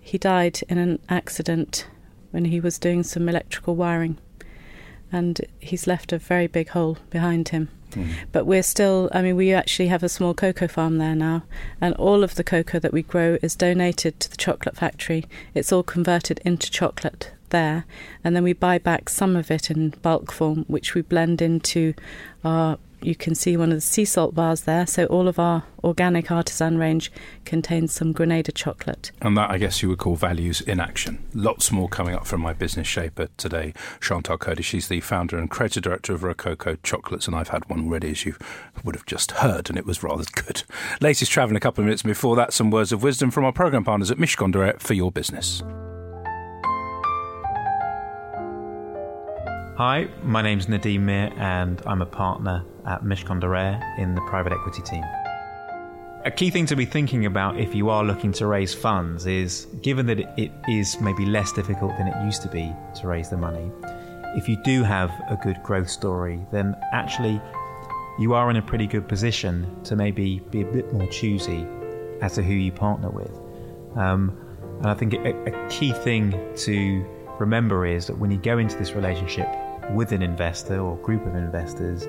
he 0.00 0.18
died 0.18 0.60
in 0.68 0.78
an 0.78 0.98
accident 1.08 1.86
when 2.32 2.46
he 2.46 2.58
was 2.58 2.76
doing 2.76 3.04
some 3.04 3.28
electrical 3.28 3.76
wiring. 3.76 4.18
And 5.12 5.40
he's 5.60 5.86
left 5.86 6.12
a 6.12 6.18
very 6.18 6.48
big 6.48 6.70
hole 6.70 6.98
behind 7.10 7.50
him. 7.50 7.68
Mm. 7.94 8.12
But 8.32 8.46
we're 8.46 8.62
still, 8.62 9.08
I 9.12 9.22
mean, 9.22 9.36
we 9.36 9.52
actually 9.52 9.88
have 9.88 10.02
a 10.02 10.08
small 10.08 10.34
cocoa 10.34 10.68
farm 10.68 10.98
there 10.98 11.14
now, 11.14 11.44
and 11.80 11.94
all 11.96 12.22
of 12.22 12.34
the 12.34 12.44
cocoa 12.44 12.78
that 12.78 12.92
we 12.92 13.02
grow 13.02 13.38
is 13.42 13.54
donated 13.56 14.20
to 14.20 14.30
the 14.30 14.36
chocolate 14.36 14.76
factory. 14.76 15.26
It's 15.54 15.72
all 15.72 15.82
converted 15.82 16.40
into 16.44 16.70
chocolate 16.70 17.32
there, 17.50 17.84
and 18.22 18.34
then 18.34 18.42
we 18.42 18.52
buy 18.52 18.78
back 18.78 19.08
some 19.08 19.36
of 19.36 19.50
it 19.50 19.70
in 19.70 19.90
bulk 20.02 20.32
form, 20.32 20.64
which 20.66 20.94
we 20.94 21.02
blend 21.02 21.40
into 21.40 21.94
our 22.44 22.78
you 23.04 23.14
can 23.14 23.34
see 23.34 23.56
one 23.56 23.70
of 23.70 23.76
the 23.76 23.82
sea 23.82 24.04
salt 24.04 24.34
bars 24.34 24.62
there. 24.62 24.86
So 24.86 25.04
all 25.06 25.28
of 25.28 25.38
our 25.38 25.64
organic 25.82 26.30
artisan 26.30 26.78
range 26.78 27.12
contains 27.44 27.92
some 27.92 28.12
Grenada 28.12 28.50
chocolate. 28.50 29.12
And 29.20 29.36
that, 29.36 29.50
I 29.50 29.58
guess, 29.58 29.82
you 29.82 29.90
would 29.90 29.98
call 29.98 30.16
values 30.16 30.60
in 30.60 30.80
action. 30.80 31.22
Lots 31.34 31.70
more 31.70 31.88
coming 31.88 32.14
up 32.14 32.26
from 32.26 32.40
my 32.40 32.52
business 32.52 32.86
shaper 32.86 33.28
today, 33.36 33.74
Chantal 34.00 34.38
Coady. 34.38 34.62
She's 34.62 34.88
the 34.88 35.00
founder 35.00 35.36
and 35.36 35.50
creative 35.50 35.82
director 35.82 36.14
of 36.14 36.22
Rococo 36.22 36.76
Chocolates, 36.82 37.26
and 37.26 37.36
I've 37.36 37.48
had 37.48 37.68
one 37.68 37.84
already, 37.84 38.10
as 38.10 38.24
you 38.24 38.36
would 38.82 38.94
have 38.94 39.06
just 39.06 39.32
heard, 39.32 39.68
and 39.68 39.78
it 39.78 39.84
was 39.84 40.02
rather 40.02 40.24
good. 40.34 40.62
Latest 41.00 41.30
travel 41.30 41.50
in 41.50 41.56
a 41.56 41.60
couple 41.60 41.82
of 41.82 41.86
minutes. 41.86 42.02
Before 42.02 42.36
that, 42.36 42.52
some 42.52 42.70
words 42.70 42.92
of 42.92 43.02
wisdom 43.02 43.30
from 43.30 43.44
our 43.44 43.52
program 43.52 43.84
partners 43.84 44.10
at 44.10 44.18
Mishcon 44.18 44.52
de 44.52 44.78
for 44.78 44.94
your 44.94 45.12
business. 45.12 45.62
Hi, 49.76 50.08
my 50.22 50.40
name's 50.40 50.66
Nadeem 50.66 51.00
Mir, 51.00 51.32
and 51.36 51.82
I'm 51.84 52.00
a 52.00 52.06
partner 52.06 52.64
at 52.86 53.02
Reya 53.02 53.98
in 53.98 54.14
the 54.14 54.20
private 54.22 54.52
equity 54.52 54.82
team. 54.82 55.04
A 56.24 56.30
key 56.30 56.50
thing 56.50 56.64
to 56.66 56.76
be 56.76 56.86
thinking 56.86 57.26
about 57.26 57.58
if 57.58 57.74
you 57.74 57.90
are 57.90 58.02
looking 58.02 58.32
to 58.32 58.46
raise 58.46 58.72
funds 58.72 59.26
is 59.26 59.66
given 59.82 60.06
that 60.06 60.20
it 60.38 60.50
is 60.68 60.98
maybe 61.00 61.26
less 61.26 61.52
difficult 61.52 61.96
than 61.98 62.08
it 62.08 62.24
used 62.24 62.40
to 62.42 62.48
be 62.48 62.74
to 62.96 63.06
raise 63.06 63.28
the 63.28 63.36
money, 63.36 63.70
if 64.34 64.48
you 64.48 64.56
do 64.64 64.82
have 64.82 65.10
a 65.28 65.38
good 65.42 65.62
growth 65.62 65.90
story, 65.90 66.40
then 66.50 66.74
actually 66.92 67.40
you 68.18 68.32
are 68.32 68.48
in 68.50 68.56
a 68.56 68.62
pretty 68.62 68.86
good 68.86 69.06
position 69.06 69.82
to 69.84 69.96
maybe 69.96 70.40
be 70.50 70.62
a 70.62 70.64
bit 70.64 70.92
more 70.92 71.06
choosy 71.08 71.66
as 72.22 72.34
to 72.34 72.42
who 72.42 72.54
you 72.54 72.72
partner 72.72 73.10
with. 73.10 73.38
Um, 73.96 74.36
and 74.78 74.86
I 74.86 74.94
think 74.94 75.12
a, 75.12 75.44
a 75.44 75.68
key 75.68 75.92
thing 75.92 76.32
to 76.56 77.04
remember 77.38 77.84
is 77.84 78.06
that 78.06 78.18
when 78.18 78.30
you 78.30 78.38
go 78.38 78.58
into 78.58 78.76
this 78.76 78.92
relationship, 78.92 79.48
with 79.90 80.12
an 80.12 80.22
investor 80.22 80.80
or 80.80 80.96
group 80.98 81.26
of 81.26 81.34
investors, 81.34 82.06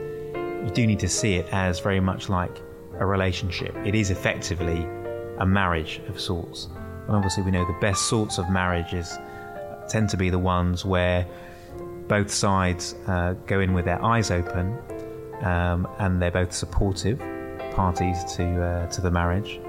you 0.66 0.72
do 0.72 0.88
need 0.88 1.00
to 1.00 1.08
see 1.08 1.36
it 1.36 1.48
as 1.52 1.80
very 1.80 2.00
much 2.00 2.28
like 2.28 2.62
a 2.98 3.06
relationship. 3.06 3.76
It 3.86 3.96
is 3.96 4.10
effectively 4.10 4.88
a 5.38 5.46
marriage 5.46 6.02
of 6.08 6.20
sorts. 6.20 6.68
And 7.08 7.16
obviously, 7.16 7.44
we 7.44 7.52
know 7.52 7.66
the 7.66 7.78
best 7.80 8.10
sorts 8.10 8.40
of 8.40 8.50
marriages 8.50 9.16
tend 9.88 10.10
to 10.10 10.18
be 10.18 10.32
the 10.32 10.40
ones 10.40 10.84
where 10.84 11.28
both 12.08 12.32
sides 12.32 12.96
uh, 13.08 13.34
go 13.46 13.60
in 13.60 13.74
with 13.74 13.86
their 13.86 14.04
eyes 14.04 14.32
open 14.32 14.78
um, 15.42 15.88
and 16.00 16.22
they're 16.22 16.32
both 16.32 16.54
supportive 16.54 17.20
parties 17.74 18.24
to 18.36 18.64
uh, 18.64 18.88
to 18.88 19.02
the 19.02 19.12
marriage, 19.12 19.60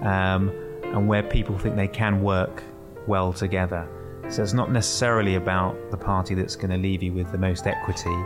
um, 0.00 0.50
and 0.84 1.08
where 1.08 1.22
people 1.22 1.58
think 1.58 1.76
they 1.76 1.88
can 1.88 2.22
work 2.22 2.62
well 3.06 3.32
together. 3.32 3.86
So 4.28 4.42
it's 4.42 4.52
not 4.52 4.70
necessarily 4.70 5.34
about 5.34 5.90
the 5.90 5.96
party 5.96 6.34
that's 6.34 6.54
going 6.54 6.70
to 6.70 6.76
leave 6.76 7.02
you 7.02 7.12
with 7.12 7.32
the 7.32 7.38
most 7.38 7.66
equity 7.66 8.16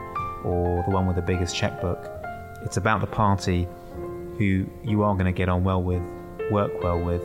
or 0.45 0.83
the 0.87 0.91
one 0.91 1.07
with 1.07 1.17
the 1.17 1.23
biggest 1.23 1.57
checkbook. 1.57 2.12
It's 2.64 2.76
about 2.76 3.00
the 3.00 3.07
party 3.07 3.69
who 4.38 4.66
you 4.85 5.02
are 5.02 5.14
going 5.14 5.26
to 5.26 5.33
get 5.33 5.49
on 5.49 5.64
well 5.64 5.83
with, 5.83 6.02
work 6.50 6.83
well 6.83 7.00
with, 7.00 7.23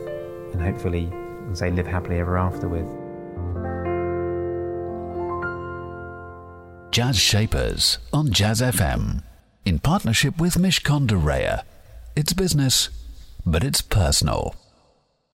and 0.52 0.60
hopefully, 0.60 1.10
say, 1.54 1.70
live 1.70 1.86
happily 1.86 2.18
ever 2.18 2.36
after 2.36 2.68
with. 2.68 2.86
Jazz 6.90 7.18
Shapers 7.18 7.98
on 8.12 8.32
Jazz 8.32 8.60
FM 8.60 9.22
in 9.64 9.78
partnership 9.78 10.38
with 10.38 10.54
Mishcon 10.54 11.06
de 11.06 11.14
Reya. 11.14 11.62
It's 12.16 12.32
business, 12.32 12.88
but 13.46 13.62
it's 13.62 13.80
personal. 13.80 14.56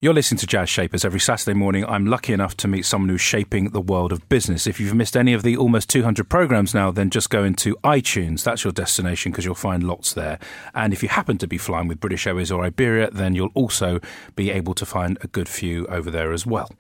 You're 0.04 0.12
listening 0.12 0.36
to 0.40 0.46
Jazz 0.46 0.68
Shapers 0.68 1.02
every 1.02 1.18
Saturday 1.18 1.54
morning. 1.54 1.82
I'm 1.86 2.04
lucky 2.04 2.34
enough 2.34 2.58
to 2.58 2.68
meet 2.68 2.84
someone 2.84 3.08
who's 3.08 3.22
shaping 3.22 3.70
the 3.70 3.80
world 3.80 4.12
of 4.12 4.28
business. 4.28 4.66
If 4.66 4.78
you've 4.78 4.94
missed 4.94 5.16
any 5.16 5.32
of 5.32 5.42
the 5.42 5.56
almost 5.56 5.88
200 5.88 6.28
programs 6.28 6.74
now, 6.74 6.90
then 6.90 7.08
just 7.08 7.30
go 7.30 7.42
into 7.42 7.74
iTunes. 7.82 8.44
That's 8.44 8.64
your 8.64 8.72
destination 8.74 9.32
because 9.32 9.46
you'll 9.46 9.54
find 9.54 9.82
lots 9.82 10.12
there. 10.12 10.38
And 10.74 10.92
if 10.92 11.02
you 11.02 11.08
happen 11.08 11.38
to 11.38 11.46
be 11.46 11.56
flying 11.56 11.88
with 11.88 12.00
British 12.00 12.26
Airways 12.26 12.52
or 12.52 12.62
Iberia, 12.62 13.12
then 13.12 13.34
you'll 13.34 13.50
also 13.54 13.98
be 14.36 14.50
able 14.50 14.74
to 14.74 14.84
find 14.84 15.16
a 15.22 15.26
good 15.26 15.48
few 15.48 15.86
over 15.86 16.10
there 16.10 16.34
as 16.34 16.44
well. 16.44 16.70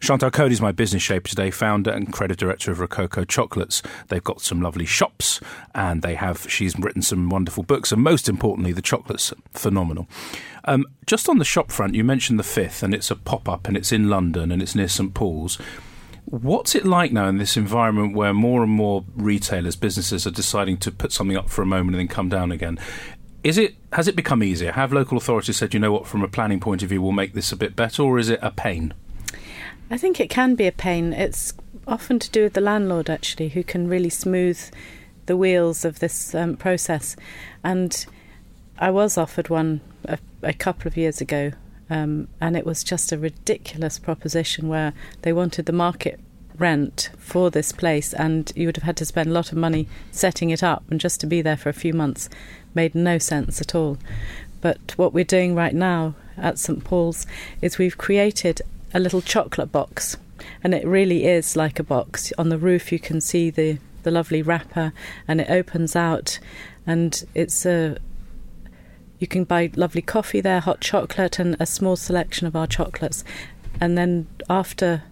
Chantal 0.00 0.30
Coady 0.30 0.52
is 0.52 0.60
my 0.60 0.70
business 0.70 1.02
shaper 1.02 1.30
today, 1.30 1.50
founder 1.50 1.90
and 1.90 2.12
creative 2.12 2.36
director 2.36 2.70
of 2.70 2.80
Rococo 2.80 3.24
Chocolates. 3.24 3.80
They've 4.08 4.22
got 4.22 4.42
some 4.42 4.60
lovely 4.60 4.84
shops 4.84 5.40
and 5.74 6.02
they 6.02 6.16
have, 6.16 6.50
she's 6.50 6.78
written 6.78 7.00
some 7.00 7.30
wonderful 7.30 7.62
books. 7.62 7.92
And 7.92 8.02
most 8.02 8.28
importantly, 8.28 8.72
the 8.72 8.82
chocolate's 8.82 9.32
phenomenal. 9.54 10.06
Um, 10.66 10.86
just 11.06 11.28
on 11.28 11.38
the 11.38 11.44
shop 11.44 11.70
front, 11.70 11.94
you 11.94 12.04
mentioned 12.04 12.38
the 12.38 12.44
fifth, 12.44 12.82
and 12.82 12.94
it's 12.94 13.10
a 13.10 13.16
pop 13.16 13.48
up, 13.48 13.68
and 13.68 13.76
it's 13.76 13.92
in 13.92 14.08
London, 14.08 14.50
and 14.50 14.62
it's 14.62 14.74
near 14.74 14.88
St 14.88 15.12
Paul's. 15.12 15.58
What's 16.24 16.74
it 16.74 16.86
like 16.86 17.12
now 17.12 17.28
in 17.28 17.36
this 17.36 17.56
environment 17.56 18.16
where 18.16 18.32
more 18.32 18.62
and 18.62 18.72
more 18.72 19.04
retailers, 19.14 19.76
businesses 19.76 20.26
are 20.26 20.30
deciding 20.30 20.78
to 20.78 20.90
put 20.90 21.12
something 21.12 21.36
up 21.36 21.50
for 21.50 21.60
a 21.60 21.66
moment 21.66 21.96
and 21.96 22.00
then 22.00 22.08
come 22.08 22.30
down 22.30 22.50
again? 22.50 22.78
Is 23.42 23.58
it 23.58 23.74
has 23.92 24.08
it 24.08 24.16
become 24.16 24.42
easier? 24.42 24.72
Have 24.72 24.90
local 24.90 25.18
authorities 25.18 25.58
said, 25.58 25.74
you 25.74 25.80
know 25.80 25.92
what, 25.92 26.06
from 26.06 26.22
a 26.22 26.28
planning 26.28 26.60
point 26.60 26.82
of 26.82 26.88
view, 26.88 27.02
we'll 27.02 27.12
make 27.12 27.34
this 27.34 27.52
a 27.52 27.56
bit 27.56 27.76
better, 27.76 28.02
or 28.02 28.18
is 28.18 28.30
it 28.30 28.38
a 28.40 28.50
pain? 28.50 28.94
I 29.90 29.98
think 29.98 30.18
it 30.18 30.30
can 30.30 30.54
be 30.54 30.66
a 30.66 30.72
pain. 30.72 31.12
It's 31.12 31.52
often 31.86 32.18
to 32.20 32.30
do 32.30 32.44
with 32.44 32.54
the 32.54 32.62
landlord 32.62 33.10
actually, 33.10 33.50
who 33.50 33.62
can 33.62 33.86
really 33.86 34.08
smooth 34.08 34.58
the 35.26 35.36
wheels 35.36 35.84
of 35.84 35.98
this 35.98 36.34
um, 36.34 36.56
process. 36.56 37.16
And 37.62 38.06
I 38.78 38.90
was 38.90 39.16
offered 39.16 39.48
one 39.48 39.80
a, 40.04 40.18
a 40.42 40.52
couple 40.52 40.88
of 40.88 40.96
years 40.96 41.20
ago, 41.20 41.52
um, 41.88 42.28
and 42.40 42.56
it 42.56 42.66
was 42.66 42.82
just 42.82 43.12
a 43.12 43.18
ridiculous 43.18 43.98
proposition 43.98 44.68
where 44.68 44.92
they 45.22 45.32
wanted 45.32 45.66
the 45.66 45.72
market 45.72 46.18
rent 46.58 47.10
for 47.18 47.50
this 47.50 47.72
place, 47.72 48.12
and 48.12 48.52
you 48.56 48.66
would 48.66 48.76
have 48.76 48.84
had 48.84 48.96
to 48.96 49.04
spend 49.04 49.28
a 49.28 49.32
lot 49.32 49.52
of 49.52 49.58
money 49.58 49.88
setting 50.10 50.50
it 50.50 50.62
up, 50.62 50.82
and 50.90 51.00
just 51.00 51.20
to 51.20 51.26
be 51.26 51.40
there 51.42 51.56
for 51.56 51.68
a 51.68 51.74
few 51.74 51.92
months 51.92 52.28
made 52.74 52.94
no 52.94 53.18
sense 53.18 53.60
at 53.60 53.74
all. 53.74 53.98
But 54.60 54.94
what 54.96 55.12
we're 55.12 55.24
doing 55.24 55.54
right 55.54 55.74
now 55.74 56.14
at 56.36 56.58
St 56.58 56.82
Paul's 56.82 57.26
is 57.60 57.78
we've 57.78 57.98
created 57.98 58.62
a 58.92 59.00
little 59.00 59.20
chocolate 59.22 59.70
box, 59.70 60.16
and 60.62 60.74
it 60.74 60.86
really 60.86 61.26
is 61.26 61.54
like 61.54 61.78
a 61.78 61.84
box. 61.84 62.32
On 62.38 62.48
the 62.48 62.58
roof, 62.58 62.90
you 62.90 62.98
can 62.98 63.20
see 63.20 63.50
the 63.50 63.78
the 64.02 64.10
lovely 64.10 64.42
wrapper, 64.42 64.92
and 65.26 65.40
it 65.40 65.48
opens 65.48 65.96
out, 65.96 66.38
and 66.86 67.24
it's 67.34 67.64
a 67.64 67.96
you 69.24 69.28
can 69.28 69.44
buy 69.44 69.70
lovely 69.74 70.02
coffee 70.02 70.42
there, 70.42 70.60
hot 70.60 70.82
chocolate, 70.82 71.38
and 71.38 71.56
a 71.58 71.64
small 71.64 71.96
selection 71.96 72.46
of 72.46 72.54
our 72.54 72.66
chocolates. 72.66 73.24
And 73.80 73.96
then 73.96 74.26
after 74.50 75.02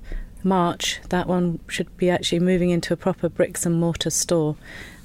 March, 0.44 1.00
that 1.08 1.26
one 1.26 1.60
should 1.66 1.96
be 1.96 2.10
actually 2.10 2.40
moving 2.40 2.68
into 2.68 2.92
a 2.92 2.96
proper 2.98 3.30
bricks 3.30 3.64
and 3.64 3.80
mortar 3.80 4.10
store, 4.10 4.56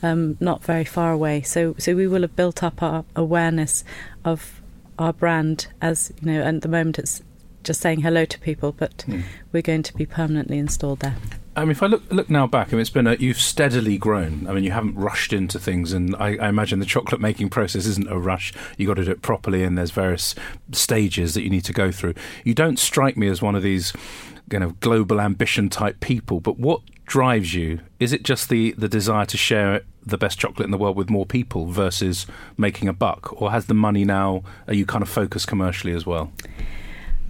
um, 0.03 0.35
not 0.41 0.61
very 0.61 0.83
far 0.83 1.13
away. 1.13 1.41
So, 1.41 1.73
so 1.77 1.95
we 1.95 2.05
will 2.05 2.23
have 2.23 2.35
built 2.35 2.61
up 2.61 2.83
our 2.83 3.05
awareness 3.15 3.85
of 4.25 4.61
our 4.99 5.13
brand 5.13 5.67
as 5.81 6.11
you 6.19 6.29
know. 6.29 6.41
And 6.41 6.57
at 6.57 6.63
the 6.63 6.67
moment, 6.67 6.99
it's 6.99 7.23
just 7.63 7.79
saying 7.79 8.01
hello 8.01 8.25
to 8.25 8.39
people, 8.39 8.73
but 8.73 9.05
mm. 9.07 9.23
we're 9.53 9.61
going 9.61 9.83
to 9.83 9.93
be 9.93 10.05
permanently 10.05 10.57
installed 10.57 10.99
there. 10.99 11.15
I 11.57 11.61
mean, 11.61 11.71
if 11.71 11.81
I 11.81 11.87
look 11.87 12.03
look 12.11 12.29
now 12.29 12.45
back, 12.45 12.67
I 12.67 12.71
mean, 12.73 12.81
it's 12.81 12.91
been 12.91 13.07
a, 13.07 13.15
you've 13.15 13.41
steadily 13.41 13.97
grown. 13.97 14.45
I 14.47 14.53
mean, 14.53 14.63
you 14.63 14.69
haven't 14.69 14.93
rushed 14.93 15.33
into 15.33 15.57
things, 15.57 15.91
and 15.91 16.15
I, 16.17 16.37
I 16.37 16.49
imagine 16.49 16.77
the 16.77 16.85
chocolate 16.85 17.19
making 17.19 17.49
process 17.49 17.87
isn't 17.87 18.07
a 18.07 18.19
rush. 18.19 18.53
You 18.77 18.85
got 18.85 18.93
to 18.93 19.05
do 19.05 19.09
it 19.09 19.23
properly, 19.23 19.63
and 19.63 19.75
there's 19.75 19.89
various 19.89 20.35
stages 20.71 21.33
that 21.33 21.41
you 21.41 21.49
need 21.49 21.65
to 21.65 21.73
go 21.73 21.91
through. 21.91 22.13
You 22.43 22.53
don't 22.53 22.77
strike 22.77 23.17
me 23.17 23.27
as 23.27 23.41
one 23.41 23.55
of 23.55 23.63
these 23.63 23.91
kind 24.51 24.63
of 24.63 24.79
global 24.79 25.19
ambition 25.19 25.67
type 25.67 25.99
people. 25.99 26.39
But 26.39 26.59
what 26.59 26.81
drives 27.07 27.55
you? 27.55 27.79
Is 27.99 28.13
it 28.13 28.21
just 28.21 28.49
the, 28.49 28.75
the 28.77 28.87
desire 28.87 29.25
to 29.25 29.35
share 29.35 29.81
the 30.05 30.17
best 30.17 30.37
chocolate 30.37 30.65
in 30.65 30.71
the 30.71 30.77
world 30.77 30.95
with 30.95 31.09
more 31.09 31.25
people 31.25 31.65
versus 31.65 32.27
making 32.55 32.87
a 32.87 32.93
buck? 32.93 33.41
Or 33.41 33.49
has 33.49 33.65
the 33.65 33.73
money 33.73 34.05
now, 34.05 34.43
are 34.67 34.75
you 34.75 34.85
kind 34.85 35.01
of 35.01 35.09
focused 35.09 35.47
commercially 35.47 35.93
as 35.93 36.05
well? 36.05 36.31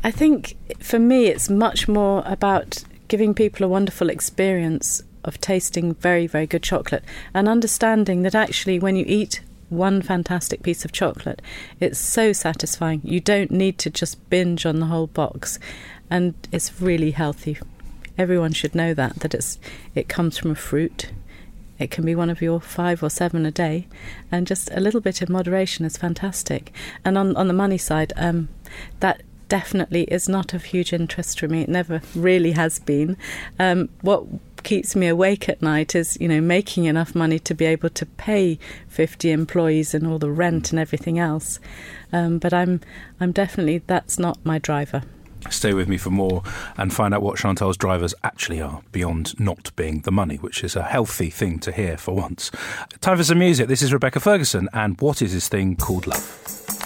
I 0.03 0.11
think 0.11 0.57
for 0.79 0.99
me, 0.99 1.27
it's 1.27 1.49
much 1.49 1.87
more 1.87 2.23
about 2.25 2.83
giving 3.07 3.33
people 3.33 3.65
a 3.65 3.69
wonderful 3.69 4.09
experience 4.09 5.03
of 5.23 5.39
tasting 5.41 5.93
very, 5.95 6.27
very 6.27 6.47
good 6.47 6.63
chocolate 6.63 7.03
and 7.33 7.47
understanding 7.47 8.23
that 8.23 8.35
actually, 8.35 8.79
when 8.79 8.95
you 8.95 9.05
eat 9.07 9.41
one 9.69 10.01
fantastic 10.01 10.63
piece 10.63 10.85
of 10.85 10.91
chocolate, 10.91 11.41
it's 11.79 11.99
so 11.99 12.31
satisfying. 12.31 13.01
You 13.03 13.19
don't 13.19 13.51
need 13.51 13.77
to 13.79 13.89
just 13.89 14.29
binge 14.29 14.65
on 14.65 14.79
the 14.79 14.85
whole 14.85 15.07
box, 15.07 15.59
and 16.09 16.33
it's 16.51 16.81
really 16.81 17.11
healthy. 17.11 17.57
Everyone 18.17 18.53
should 18.53 18.73
know 18.73 18.93
that 18.93 19.19
that 19.19 19.33
it's 19.33 19.59
it 19.93 20.07
comes 20.07 20.37
from 20.37 20.51
a 20.51 20.55
fruit. 20.55 21.11
It 21.79 21.91
can 21.91 22.05
be 22.05 22.15
one 22.15 22.31
of 22.31 22.41
your 22.41 22.59
five 22.59 23.03
or 23.03 23.09
seven 23.09 23.45
a 23.45 23.51
day, 23.51 23.87
and 24.31 24.47
just 24.47 24.71
a 24.71 24.79
little 24.79 25.01
bit 25.01 25.21
of 25.21 25.29
moderation 25.29 25.85
is 25.85 25.97
fantastic. 25.97 26.71
And 27.03 27.17
on 27.17 27.35
on 27.35 27.47
the 27.47 27.53
money 27.53 27.77
side, 27.77 28.13
um, 28.15 28.49
that 29.01 29.21
definitely 29.49 30.03
is 30.03 30.27
not 30.27 30.53
of 30.53 30.65
huge 30.65 30.93
interest 30.93 31.39
for 31.39 31.47
me. 31.47 31.61
It 31.61 31.69
never 31.69 32.01
really 32.15 32.51
has 32.51 32.79
been. 32.79 33.17
Um, 33.59 33.89
what 34.01 34.25
keeps 34.63 34.95
me 34.95 35.07
awake 35.07 35.47
at 35.47 35.61
night 35.61 35.95
is, 35.95 36.17
you 36.19 36.27
know, 36.27 36.41
making 36.41 36.85
enough 36.85 37.15
money 37.15 37.39
to 37.39 37.53
be 37.53 37.65
able 37.65 37.89
to 37.89 38.05
pay 38.05 38.59
50 38.89 39.31
employees 39.31 39.93
and 39.93 40.05
all 40.05 40.19
the 40.19 40.31
rent 40.31 40.71
and 40.71 40.79
everything 40.79 41.19
else. 41.19 41.59
Um, 42.11 42.37
but 42.39 42.53
I'm, 42.53 42.81
I'm 43.19 43.31
definitely, 43.31 43.79
that's 43.87 44.19
not 44.19 44.37
my 44.43 44.59
driver. 44.59 45.03
Stay 45.49 45.73
with 45.73 45.87
me 45.87 45.97
for 45.97 46.09
more 46.09 46.43
and 46.77 46.93
find 46.93 47.13
out 47.13 47.21
what 47.21 47.37
Chantal's 47.37 47.77
drivers 47.77 48.13
actually 48.23 48.59
are 48.59 48.81
beyond 48.91 49.39
not 49.39 49.73
being 49.75 50.01
the 50.01 50.11
money, 50.11 50.35
which 50.35 50.63
is 50.63 50.75
a 50.75 50.83
healthy 50.83 51.29
thing 51.29 51.59
to 51.59 51.71
hear 51.71 51.95
for 51.97 52.13
once. 52.13 52.51
Time 52.99 53.17
for 53.17 53.23
some 53.23 53.39
music. 53.39 53.67
This 53.67 53.81
is 53.81 53.93
Rebecca 53.93 54.19
Ferguson 54.19 54.67
and 54.73 54.99
what 54.99 55.21
is 55.21 55.33
this 55.33 55.47
thing 55.47 55.75
called 55.75 56.07
love? 56.07 56.76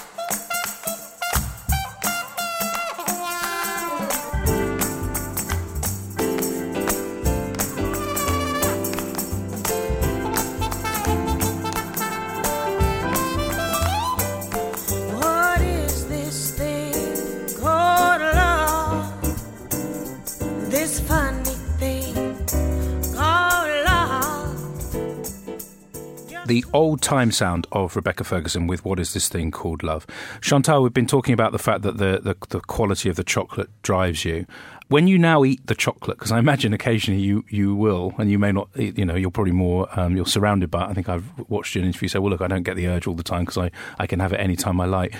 Old 26.92 27.02
time 27.02 27.32
sound 27.32 27.66
of 27.72 27.96
Rebecca 27.96 28.26
Ferguson 28.26 28.68
with 28.68 28.84
What 28.84 29.00
Is 29.00 29.14
This 29.14 29.30
Thing 29.30 29.50
Called 29.50 29.82
Love. 29.82 30.06
Chantal, 30.42 30.84
we've 30.84 30.94
been 30.94 31.08
talking 31.08 31.34
about 31.34 31.54
the 31.54 31.58
fact 31.58 31.84
that 31.84 32.00
the, 32.00 32.20
the, 32.22 32.36
the 32.50 32.60
quality 32.60 33.08
of 33.08 33.16
the 33.16 33.24
chocolate 33.24 33.70
drives 33.82 34.26
you. 34.26 34.46
When 34.90 35.08
you 35.08 35.18
now 35.18 35.46
eat 35.46 35.66
the 35.68 35.74
chocolate, 35.74 36.18
because 36.18 36.34
I 36.34 36.40
imagine 36.40 36.74
occasionally 36.74 37.22
you, 37.22 37.46
you 37.48 37.76
will, 37.76 38.14
and 38.18 38.30
you 38.30 38.38
may 38.38 38.52
not, 38.52 38.68
you 38.76 39.06
know, 39.06 39.16
you're 39.16 39.32
probably 39.32 39.54
more, 39.54 39.88
um, 39.98 40.18
you're 40.18 40.26
surrounded 40.26 40.70
by 40.70 40.84
I 40.84 40.94
think 40.94 41.08
I've 41.08 41.32
watched 41.48 41.76
you 41.76 41.80
in 41.80 41.86
an 41.86 41.92
interview 41.92 42.10
say, 42.10 42.20
well, 42.20 42.30
look, 42.30 42.42
I 42.42 42.48
don't 42.48 42.64
get 42.64 42.76
the 42.76 42.88
urge 42.88 43.08
all 43.08 43.16
the 43.16 43.24
time 43.24 43.46
because 43.46 43.58
I, 43.58 43.72
I 43.98 44.06
can 44.06 44.20
have 44.20 44.34
it 44.34 44.42
any 44.42 44.58
time 44.58 44.82
I 44.82 44.86
like. 44.86 45.16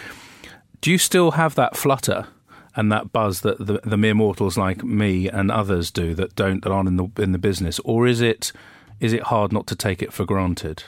Do 0.82 0.92
you 0.92 0.98
still 0.98 1.32
have 1.32 1.56
that 1.56 1.78
flutter? 1.78 2.28
and 2.76 2.90
that 2.90 3.12
buzz 3.12 3.42
that 3.42 3.66
the, 3.66 3.82
the, 3.84 3.98
mere 3.98 4.14
mortals 4.14 4.58
like 4.58 4.82
me 4.82 5.28
and 5.28 5.52
others 5.52 5.92
do 5.92 6.16
that 6.16 6.34
don't 6.36 6.64
that 6.64 6.72
aren't 6.72 6.88
in 6.88 6.96
the 6.96 7.10
in 7.18 7.34
the 7.34 7.38
business, 7.38 7.80
or 7.84 8.08
is 8.08 8.22
it 8.22 8.54
is 9.02 9.12
it 9.12 9.24
hard 9.24 9.52
not 9.52 9.68
to 9.68 9.76
take 9.76 10.02
it 10.02 10.14
for 10.14 10.24
granted? 10.24 10.86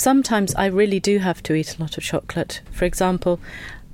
Sometimes 0.00 0.54
I 0.54 0.66
really 0.66 0.98
do 0.98 1.18
have 1.18 1.42
to 1.44 1.54
eat 1.54 1.76
a 1.76 1.80
lot 1.80 1.98
of 1.98 2.02
chocolate. 2.02 2.62
For 2.72 2.86
example, 2.86 3.38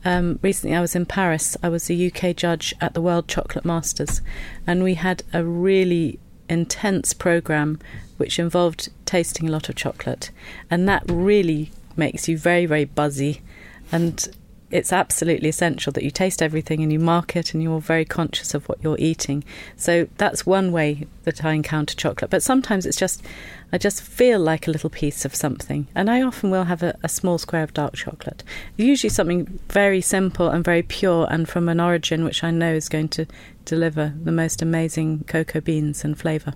um, 0.05 0.38
recently 0.40 0.77
I 0.77 0.81
was 0.81 0.95
in 0.95 1.05
Paris. 1.05 1.57
I 1.62 1.69
was 1.69 1.90
a 1.90 2.07
UK 2.07 2.37
judge 2.37 2.73
at 2.81 2.95
the 2.95 3.03
World 3.03 3.27
Chocolate 3.27 3.64
Masters, 3.64 4.21
and 4.66 4.85
we 4.85 4.95
had 4.95 5.25
a 5.33 5.42
really 5.42 6.21
intense 6.49 7.12
program 7.12 7.81
which 8.19 8.38
involved 8.38 8.88
tasting 9.05 9.49
a 9.49 9.53
lot 9.53 9.69
of 9.69 9.75
chocolate, 9.75 10.31
and 10.71 10.88
that 10.88 11.03
really 11.09 11.73
makes 11.97 12.29
you 12.29 12.38
very, 12.38 12.66
very 12.66 12.85
buzzy. 12.85 13.42
And 13.90 14.29
it's 14.71 14.93
absolutely 14.93 15.49
essential 15.49 15.93
that 15.93 16.03
you 16.03 16.11
taste 16.11 16.43
everything 16.43 16.83
and 16.83 16.93
you 16.93 16.99
mark 16.99 17.37
it 17.37 17.55
and 17.55 17.63
you're 17.63 17.81
very 17.81 18.05
conscious 18.05 18.53
of 18.53 18.69
what 18.69 18.83
you're 18.83 18.99
eating. 18.99 19.45
So 19.77 20.09
that's 20.17 20.45
one 20.45 20.73
way 20.73 21.07
that 21.23 21.45
I 21.45 21.53
encounter 21.53 21.95
chocolate. 21.95 22.31
But 22.31 22.43
sometimes 22.43 22.85
it's 22.85 22.97
just, 22.97 23.23
I 23.73 23.79
just 23.79 24.03
feel 24.03 24.41
like 24.41 24.67
a 24.67 24.73
little 24.73 24.91
piece 24.91 25.25
of 25.25 25.35
something. 25.35 25.87
And 25.95 26.11
I 26.11 26.21
often 26.23 26.51
will 26.51 26.65
have 26.65 26.83
a, 26.83 26.99
a 27.03 27.09
small 27.09 27.39
square 27.39 27.63
of 27.63 27.75
dark 27.75 27.95
chocolate. 27.95 28.43
Usually 28.77 29.11
something 29.11 29.61
very 29.69 30.01
simple 30.01 30.49
and 30.49 30.65
very 30.65 30.83
pure 30.83 31.29
and 31.31 31.49
from 31.49 31.69
an 31.69 31.81
origin 31.81 32.25
which 32.25 32.43
I 32.43 32.51
know 32.51 32.75
is 32.75 32.89
going 32.89 33.09
to 33.11 33.27
deliver 33.65 34.15
the 34.21 34.33
most 34.33 34.63
amazing 34.63 35.25
cocoa 35.29 35.61
beans 35.61 36.05
and 36.05 36.19
flavour. 36.19 36.55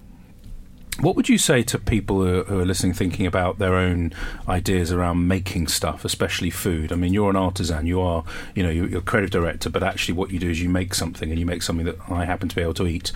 What 1.00 1.16
would 1.16 1.30
you 1.30 1.38
say 1.38 1.62
to 1.62 1.78
people 1.78 2.22
who, 2.22 2.42
who, 2.44 2.60
are 2.60 2.66
listening, 2.66 2.92
thinking 2.92 3.24
about 3.24 3.58
their 3.58 3.74
own 3.74 4.12
ideas 4.46 4.92
around 4.92 5.26
making 5.26 5.68
stuff, 5.68 6.04
especially 6.04 6.50
food? 6.50 6.92
I 6.92 6.96
mean, 6.96 7.14
you're 7.14 7.30
an 7.30 7.36
artisan, 7.36 7.86
you 7.86 8.02
are, 8.02 8.22
you 8.54 8.62
know, 8.62 8.68
you're, 8.68 8.98
a 8.98 9.00
creative 9.00 9.30
director, 9.30 9.70
but 9.70 9.82
actually, 9.82 10.12
what 10.12 10.30
you 10.30 10.38
do 10.38 10.50
is 10.50 10.60
you 10.60 10.68
make 10.68 10.92
something, 10.92 11.30
and 11.30 11.38
you 11.38 11.46
make 11.46 11.62
something 11.62 11.86
that 11.86 11.96
I 12.10 12.26
happen 12.26 12.50
to 12.50 12.56
be 12.56 12.60
able 12.60 12.74
to 12.74 12.86
eat. 12.86 13.12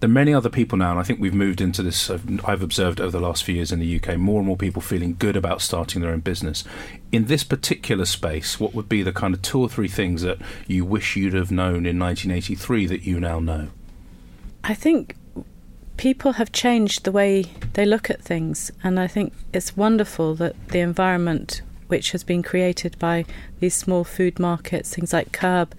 There 0.00 0.10
are 0.10 0.12
many 0.12 0.34
other 0.34 0.48
people 0.48 0.78
now, 0.78 0.90
and 0.90 0.98
I 0.98 1.04
think 1.04 1.20
we've 1.20 1.32
moved 1.32 1.60
into 1.60 1.80
this. 1.80 2.10
I've, 2.10 2.44
I've 2.44 2.62
observed 2.62 3.00
over 3.00 3.12
the 3.12 3.24
last 3.24 3.44
few 3.44 3.54
years 3.54 3.70
in 3.70 3.78
the 3.78 4.00
UK, 4.00 4.18
more 4.18 4.38
and 4.38 4.46
more 4.46 4.56
people 4.56 4.82
feeling 4.82 5.14
good 5.16 5.36
about 5.36 5.62
starting 5.62 6.02
their 6.02 6.10
own 6.10 6.20
business. 6.20 6.64
In 7.12 7.26
this 7.26 7.44
particular 7.44 8.04
space, 8.04 8.58
what 8.58 8.74
would 8.74 8.88
be 8.88 9.04
the 9.04 9.12
kind 9.12 9.32
of 9.32 9.42
two 9.42 9.60
or 9.60 9.68
three 9.68 9.88
things 9.88 10.22
that 10.22 10.38
you 10.66 10.84
wish 10.84 11.14
you'd 11.14 11.34
have 11.34 11.52
known 11.52 11.86
in 11.86 12.00
1983 12.00 12.86
that 12.86 13.02
you 13.02 13.20
now 13.20 13.38
know? 13.38 13.68
I 14.64 14.74
think 14.74 15.14
people 15.98 16.32
have 16.34 16.50
changed 16.52 17.04
the 17.04 17.12
way 17.12 17.44
they 17.74 17.84
look 17.84 18.08
at 18.08 18.22
things, 18.22 18.70
and 18.82 18.98
I 18.98 19.06
think 19.06 19.34
it's 19.52 19.76
wonderful 19.76 20.34
that 20.36 20.56
the 20.68 20.80
environment 20.80 21.60
which 21.88 22.12
has 22.12 22.22
been 22.22 22.42
created 22.42 22.98
by 22.98 23.24
these 23.60 23.74
small 23.74 24.04
food 24.04 24.38
markets, 24.38 24.94
things 24.94 25.12
like 25.12 25.32
KERB, 25.32 25.72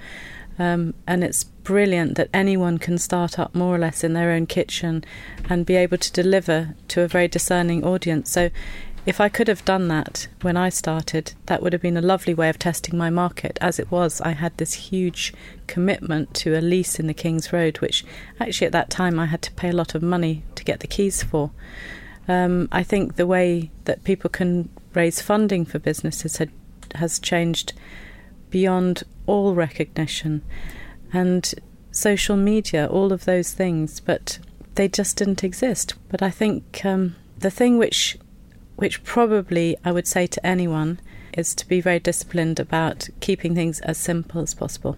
um, 0.60 0.94
and 1.08 1.24
it's 1.24 1.46
brilliant 1.46 2.16
that 2.18 2.30
anyone 2.34 2.78
can 2.78 2.98
start 2.98 3.40
up 3.40 3.56
more 3.56 3.76
or 3.76 3.80
less 3.80 4.04
in 4.04 4.14
their 4.14 4.32
own 4.32 4.46
kitchen 4.46 5.04
and 5.48 5.66
be 5.66 5.76
able 5.76 5.98
to 5.98 6.12
deliver 6.12 6.76
to 6.90 7.02
a 7.02 7.08
very 7.08 7.28
discerning 7.28 7.84
audience. 7.86 8.30
So 8.30 8.50
if 9.06 9.22
I 9.22 9.30
could 9.30 9.48
have 9.48 9.66
done 9.66 9.88
that 9.88 10.28
when 10.42 10.58
I 10.58 10.70
started, 10.70 11.34
that 11.46 11.62
would 11.62 11.74
have 11.74 11.82
been 11.82 11.98
a 11.98 12.02
lovely 12.02 12.34
way 12.34 12.50
of 12.50 12.60
testing 12.60 12.98
my 12.98 13.10
market. 13.10 13.58
As 13.62 13.80
it 13.80 13.92
was, 13.92 14.22
I 14.22 14.32
had 14.32 14.58
this 14.58 14.74
huge 14.74 15.34
commitment 15.68 16.34
to 16.36 16.58
a 16.58 16.62
lease 16.62 17.00
in 17.00 17.08
the 17.08 17.14
King's 17.14 17.54
Road, 17.54 17.80
which 17.80 18.06
actually 18.40 18.68
at 18.68 18.74
that 18.74 18.90
time 18.90 19.20
I 19.20 19.26
had 19.26 19.42
to 19.44 19.52
pay 19.54 19.70
a 19.70 19.74
lot 19.74 19.96
of 19.96 20.02
money 20.02 20.44
to 20.56 20.64
get 20.64 20.82
the 20.82 20.88
keys 20.88 21.24
for. 21.24 21.52
Um, 22.28 22.68
I 22.72 22.84
think 22.84 23.16
the 23.16 23.28
way 23.28 23.72
that 23.86 24.04
people 24.04 24.30
can 24.30 24.70
raise 24.94 25.22
funding 25.22 25.66
for 25.66 25.80
businesses 25.80 26.38
had, 26.38 26.52
has 26.96 27.20
changed 27.20 27.74
beyond 28.50 29.04
all 29.26 29.56
recognition. 29.56 30.44
And 31.12 31.54
social 31.92 32.38
media, 32.38 32.88
all 32.88 33.12
of 33.12 33.26
those 33.26 33.54
things, 33.54 34.00
but 34.00 34.40
they 34.76 34.88
just 34.88 35.18
didn't 35.18 35.44
exist. 35.44 35.96
But 36.10 36.22
I 36.22 36.30
think 36.30 36.86
um, 36.86 37.16
the 37.38 37.52
thing 37.52 37.78
which 37.78 38.18
which 38.80 39.04
probably 39.04 39.78
I 39.84 39.92
would 39.92 40.08
say 40.08 40.26
to 40.28 40.46
anyone 40.46 41.00
is 41.34 41.54
to 41.56 41.68
be 41.68 41.82
very 41.82 42.00
disciplined 42.00 42.60
about 42.60 43.10
keeping 43.20 43.54
things 43.54 43.80
as 43.82 43.98
simple 43.98 44.42
as 44.42 44.54
possible. 44.54 44.98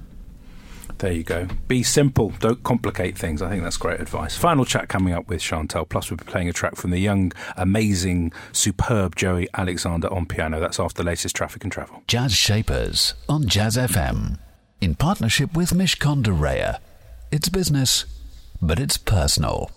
There 0.99 1.11
you 1.11 1.23
go. 1.23 1.47
Be 1.67 1.81
simple. 1.81 2.29
Don't 2.39 2.61
complicate 2.61 3.17
things. 3.17 3.41
I 3.41 3.49
think 3.49 3.63
that's 3.63 3.77
great 3.77 3.99
advice. 3.99 4.37
Final 4.37 4.65
chat 4.65 4.87
coming 4.87 5.15
up 5.15 5.27
with 5.27 5.41
Chantal. 5.41 5.83
Plus, 5.85 6.11
we'll 6.11 6.17
be 6.17 6.25
playing 6.25 6.47
a 6.47 6.53
track 6.53 6.75
from 6.75 6.91
the 6.91 6.99
young, 6.99 7.31
amazing, 7.57 8.31
superb 8.51 9.15
Joey 9.15 9.47
Alexander 9.55 10.13
on 10.13 10.27
piano. 10.27 10.59
That's 10.59 10.79
after 10.79 11.01
the 11.01 11.07
latest 11.07 11.35
traffic 11.35 11.63
and 11.63 11.71
travel. 11.71 12.03
Jazz 12.05 12.33
Shapers 12.33 13.15
on 13.27 13.47
Jazz 13.47 13.77
FM 13.77 14.37
in 14.79 14.93
partnership 14.93 15.55
with 15.55 15.71
Mishcon 15.71 16.21
de 16.21 16.29
Reya. 16.29 16.77
It's 17.31 17.49
business, 17.49 18.05
but 18.61 18.79
it's 18.79 18.97
personal. 18.97 19.71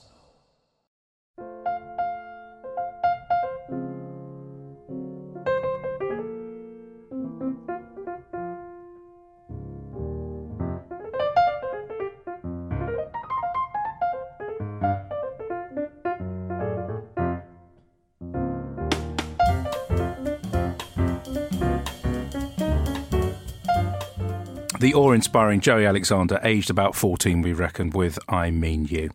The 24.84 24.92
awe 24.92 25.12
inspiring 25.12 25.60
Joey 25.60 25.86
Alexander, 25.86 26.38
aged 26.42 26.68
about 26.68 26.94
14, 26.94 27.40
we 27.40 27.54
reckon, 27.54 27.88
with 27.88 28.18
I 28.28 28.50
Mean 28.50 28.84
You. 28.84 29.12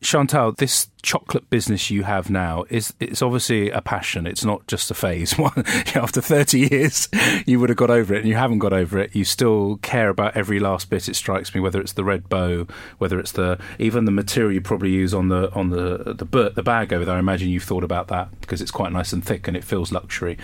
Chantal, 0.00 0.52
this 0.52 0.90
chocolate 1.02 1.50
business 1.50 1.90
you 1.90 2.04
have 2.04 2.30
now 2.30 2.62
is 2.70 2.94
it's 3.00 3.20
obviously 3.20 3.68
a 3.70 3.80
passion. 3.80 4.28
It's 4.28 4.44
not 4.44 4.64
just 4.68 4.92
a 4.92 4.94
phase. 4.94 5.36
After 5.96 6.20
30 6.20 6.68
years, 6.70 7.08
you 7.46 7.58
would 7.58 7.68
have 7.68 7.78
got 7.78 7.90
over 7.90 8.14
it, 8.14 8.18
and 8.18 8.28
you 8.28 8.36
haven't 8.36 8.60
got 8.60 8.72
over 8.72 8.96
it. 8.96 9.12
You 9.12 9.24
still 9.24 9.78
care 9.78 10.08
about 10.08 10.36
every 10.36 10.60
last 10.60 10.88
bit. 10.88 11.08
It 11.08 11.16
strikes 11.16 11.52
me, 11.52 11.60
whether 11.60 11.80
it's 11.80 11.94
the 11.94 12.04
red 12.04 12.28
bow, 12.28 12.68
whether 12.98 13.18
it's 13.18 13.32
the 13.32 13.58
even 13.80 14.04
the 14.04 14.12
material 14.12 14.52
you 14.52 14.60
probably 14.60 14.90
use 14.90 15.12
on 15.12 15.30
the 15.30 15.52
on 15.52 15.70
the 15.70 16.14
the, 16.14 16.50
the 16.50 16.62
bag 16.62 16.92
over 16.92 17.04
there. 17.04 17.16
I 17.16 17.18
imagine 17.18 17.48
you've 17.48 17.64
thought 17.64 17.82
about 17.82 18.06
that 18.06 18.40
because 18.40 18.60
it's 18.60 18.70
quite 18.70 18.92
nice 18.92 19.12
and 19.12 19.24
thick 19.24 19.48
and 19.48 19.56
it 19.56 19.64
feels 19.64 19.90
luxury. 19.90 20.38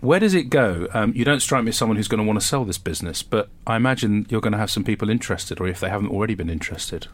Where 0.00 0.20
does 0.20 0.34
it 0.34 0.44
go? 0.44 0.86
Um, 0.94 1.12
you 1.14 1.24
don't 1.24 1.40
strike 1.40 1.64
me 1.64 1.70
as 1.70 1.76
someone 1.76 1.96
who's 1.96 2.08
going 2.08 2.22
to 2.22 2.26
want 2.26 2.40
to 2.40 2.46
sell 2.46 2.64
this 2.64 2.78
business, 2.78 3.22
but 3.22 3.48
I 3.66 3.76
imagine 3.76 4.26
you're 4.28 4.40
going 4.40 4.52
to 4.52 4.58
have 4.58 4.70
some 4.70 4.84
people 4.84 5.10
interested, 5.10 5.60
or 5.60 5.66
if 5.66 5.80
they 5.80 5.88
haven't 5.88 6.10
already 6.10 6.34
been 6.34 6.50
interested. 6.50 7.08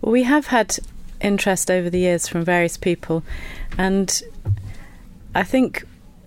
Well, 0.00 0.12
we 0.12 0.24
have 0.24 0.48
had 0.48 0.78
interest 1.20 1.70
over 1.70 1.88
the 1.88 2.00
years 2.00 2.26
from 2.26 2.44
various 2.44 2.76
people, 2.76 3.22
and 3.78 4.20
I 5.34 5.44
think 5.44 5.84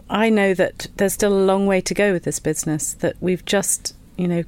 I 0.09 0.29
know 0.29 0.53
that 0.53 0.87
there's 0.95 1.13
still 1.13 1.33
a 1.33 1.43
long 1.45 1.67
way 1.67 1.81
to 1.81 1.93
go 1.93 2.13
with 2.13 2.23
this 2.23 2.39
business. 2.39 2.93
That 2.93 3.17
we've 3.19 3.43
just, 3.43 3.93
you 4.17 4.29
know, 4.29 4.43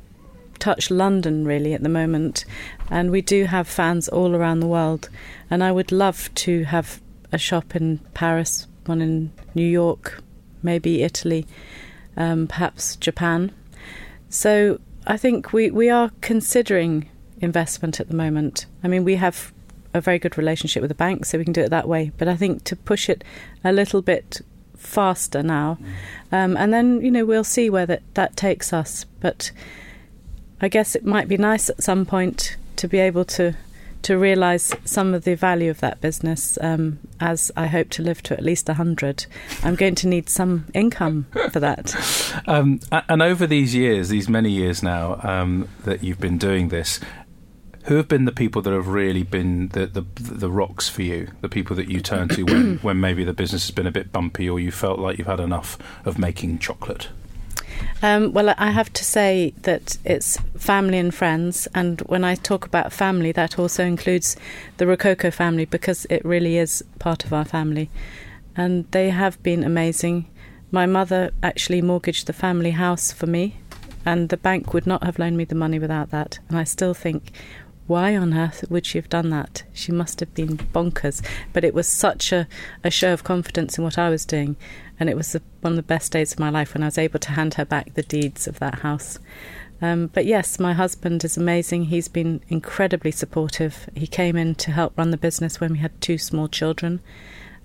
touched 0.59 0.91
London 0.91 1.45
really 1.45 1.73
at 1.73 1.83
the 1.83 1.89
moment, 1.89 2.45
and 2.89 3.11
we 3.11 3.21
do 3.21 3.45
have 3.45 3.67
fans 3.67 4.07
all 4.07 4.33
around 4.33 4.61
the 4.61 4.67
world. 4.67 5.09
And 5.49 5.61
I 5.61 5.73
would 5.73 5.91
love 5.91 6.33
to 6.35 6.63
have 6.63 7.01
a 7.33 7.37
shop 7.37 7.75
in 7.75 7.97
Paris, 8.13 8.65
one 8.85 9.01
in 9.01 9.33
New 9.53 9.67
York, 9.67 10.23
maybe 10.67 11.01
Italy, 11.01 11.47
um, 12.15 12.45
perhaps 12.47 12.95
Japan. 12.97 13.51
So 14.29 14.79
I 15.07 15.17
think 15.17 15.53
we, 15.53 15.71
we 15.71 15.89
are 15.89 16.11
considering 16.21 17.09
investment 17.39 17.99
at 17.99 18.09
the 18.09 18.15
moment. 18.15 18.65
I 18.83 18.87
mean, 18.87 19.03
we 19.03 19.15
have 19.15 19.53
a 19.93 20.01
very 20.01 20.19
good 20.19 20.37
relationship 20.37 20.81
with 20.81 20.89
the 20.89 20.95
bank, 20.95 21.25
so 21.25 21.37
we 21.37 21.45
can 21.45 21.53
do 21.53 21.61
it 21.61 21.69
that 21.69 21.87
way. 21.87 22.11
But 22.17 22.27
I 22.27 22.35
think 22.35 22.63
to 22.65 22.75
push 22.75 23.09
it 23.09 23.23
a 23.63 23.71
little 23.71 24.01
bit 24.01 24.41
faster 24.75 25.41
now, 25.41 25.77
um, 26.31 26.55
and 26.57 26.73
then 26.73 27.01
you 27.01 27.09
know 27.09 27.25
we'll 27.25 27.43
see 27.43 27.69
where 27.69 27.85
that 27.85 28.03
that 28.13 28.35
takes 28.35 28.73
us. 28.73 29.05
But 29.21 29.51
I 30.61 30.67
guess 30.67 30.95
it 30.95 31.05
might 31.05 31.27
be 31.27 31.37
nice 31.37 31.69
at 31.69 31.81
some 31.81 32.05
point 32.05 32.57
to 32.75 32.87
be 32.87 32.99
able 32.99 33.25
to 33.25 33.55
to 34.07 34.17
realise 34.17 34.73
some 34.85 35.13
of 35.13 35.25
the 35.25 35.35
value 35.35 35.69
of 35.69 35.81
that 35.81 35.99
business 35.99 36.57
um, 36.61 36.97
as 37.19 37.51
I 37.57 37.67
hope 37.67 37.89
to 37.89 38.01
live 38.01 38.23
to 38.23 38.33
at 38.35 38.41
least 38.41 38.69
100. 38.69 39.25
I'm 39.63 39.75
going 39.75 39.95
to 39.95 40.07
need 40.07 40.29
some 40.29 40.65
income 40.73 41.27
for 41.51 41.59
that. 41.59 41.93
Um, 42.45 42.79
and 42.91 43.21
over 43.21 43.47
these 43.47 43.73
years, 43.73 44.09
these 44.09 44.29
many 44.29 44.51
years 44.51 44.83
now 44.83 45.19
um, 45.23 45.67
that 45.83 46.03
you've 46.03 46.19
been 46.19 46.37
doing 46.37 46.69
this, 46.69 46.99
who 47.85 47.95
have 47.95 48.07
been 48.07 48.25
the 48.25 48.31
people 48.31 48.61
that 48.61 48.71
have 48.71 48.87
really 48.87 49.23
been 49.23 49.69
the, 49.69 49.87
the, 49.87 50.05
the 50.21 50.49
rocks 50.49 50.87
for 50.87 51.01
you? 51.01 51.29
The 51.41 51.49
people 51.49 51.75
that 51.75 51.89
you 51.89 51.99
turn 51.99 52.29
to 52.29 52.43
when, 52.43 52.77
when 52.81 52.99
maybe 52.99 53.23
the 53.23 53.33
business 53.33 53.63
has 53.63 53.71
been 53.71 53.87
a 53.87 53.91
bit 53.91 54.11
bumpy 54.11 54.49
or 54.49 54.59
you 54.59 54.71
felt 54.71 54.99
like 54.99 55.17
you've 55.17 55.27
had 55.27 55.39
enough 55.39 55.77
of 56.05 56.17
making 56.17 56.59
chocolate? 56.59 57.09
Um, 58.01 58.33
well, 58.33 58.53
I 58.57 58.71
have 58.71 58.93
to 58.93 59.03
say 59.03 59.53
that 59.63 59.97
it's 60.05 60.37
family 60.57 60.99
and 60.99 61.13
friends, 61.13 61.67
and 61.73 62.01
when 62.01 62.23
I 62.23 62.35
talk 62.35 62.65
about 62.65 62.93
family, 62.93 63.31
that 63.31 63.57
also 63.57 63.83
includes 63.83 64.35
the 64.77 64.85
Rococo 64.85 65.31
family 65.31 65.65
because 65.65 66.05
it 66.09 66.23
really 66.23 66.57
is 66.57 66.83
part 66.99 67.25
of 67.25 67.33
our 67.33 67.45
family, 67.45 67.89
and 68.55 68.85
they 68.91 69.09
have 69.09 69.41
been 69.43 69.63
amazing. 69.63 70.27
My 70.71 70.85
mother 70.85 71.31
actually 71.41 71.81
mortgaged 71.81 72.27
the 72.27 72.33
family 72.33 72.71
house 72.71 73.11
for 73.11 73.25
me, 73.25 73.57
and 74.05 74.29
the 74.29 74.37
bank 74.37 74.73
would 74.73 74.85
not 74.85 75.03
have 75.03 75.17
loaned 75.17 75.37
me 75.37 75.45
the 75.45 75.55
money 75.55 75.79
without 75.79 76.11
that. 76.11 76.39
And 76.49 76.57
I 76.57 76.65
still 76.65 76.93
think 76.93 77.31
why 77.87 78.17
on 78.17 78.33
earth 78.33 78.65
would 78.69 78.85
she 78.85 78.97
have 78.97 79.09
done 79.09 79.29
that? 79.29 79.63
She 79.73 79.93
must 79.93 80.19
have 80.19 80.33
been 80.33 80.57
bonkers. 80.57 81.25
But 81.53 81.63
it 81.63 81.73
was 81.73 81.87
such 81.87 82.33
a, 82.33 82.47
a 82.83 82.91
show 82.91 83.13
of 83.13 83.23
confidence 83.23 83.77
in 83.77 83.83
what 83.83 83.97
I 83.97 84.09
was 84.09 84.25
doing. 84.25 84.57
And 84.99 85.09
it 85.09 85.15
was 85.15 85.31
the, 85.33 85.41
one 85.61 85.73
of 85.73 85.77
the 85.77 85.83
best 85.83 86.11
days 86.11 86.33
of 86.33 86.39
my 86.39 86.49
life 86.49 86.73
when 86.73 86.83
I 86.83 86.87
was 86.87 86.97
able 86.97 87.19
to 87.19 87.31
hand 87.31 87.55
her 87.55 87.65
back 87.65 87.93
the 87.93 88.03
deeds 88.03 88.47
of 88.47 88.59
that 88.59 88.79
house. 88.79 89.19
Um, 89.81 90.07
but 90.07 90.25
yes, 90.25 90.59
my 90.59 90.73
husband 90.73 91.23
is 91.23 91.37
amazing. 91.37 91.85
He's 91.85 92.07
been 92.07 92.41
incredibly 92.49 93.11
supportive. 93.11 93.89
He 93.95 94.07
came 94.07 94.35
in 94.35 94.55
to 94.55 94.71
help 94.71 94.97
run 94.97 95.11
the 95.11 95.17
business 95.17 95.59
when 95.59 95.73
we 95.73 95.79
had 95.79 95.99
two 96.01 96.17
small 96.17 96.47
children. 96.47 96.99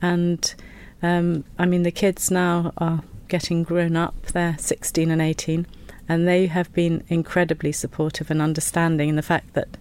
And 0.02 0.54
um, 1.02 1.44
I 1.58 1.66
mean, 1.66 1.84
the 1.84 1.90
kids 1.90 2.30
now 2.30 2.72
are 2.76 3.02
getting 3.28 3.62
grown 3.62 3.96
up, 3.96 4.26
they're 4.26 4.56
16 4.58 5.10
and 5.10 5.22
18. 5.22 5.66
And 6.08 6.28
they 6.28 6.46
have 6.46 6.72
been 6.74 7.02
incredibly 7.08 7.72
supportive 7.72 8.30
and 8.30 8.42
understanding 8.42 9.08
in 9.08 9.16
the 9.16 9.22
fact 9.22 9.54
that 9.54 9.78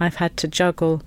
I've 0.00 0.16
had 0.16 0.36
to 0.38 0.48
juggle 0.48 1.02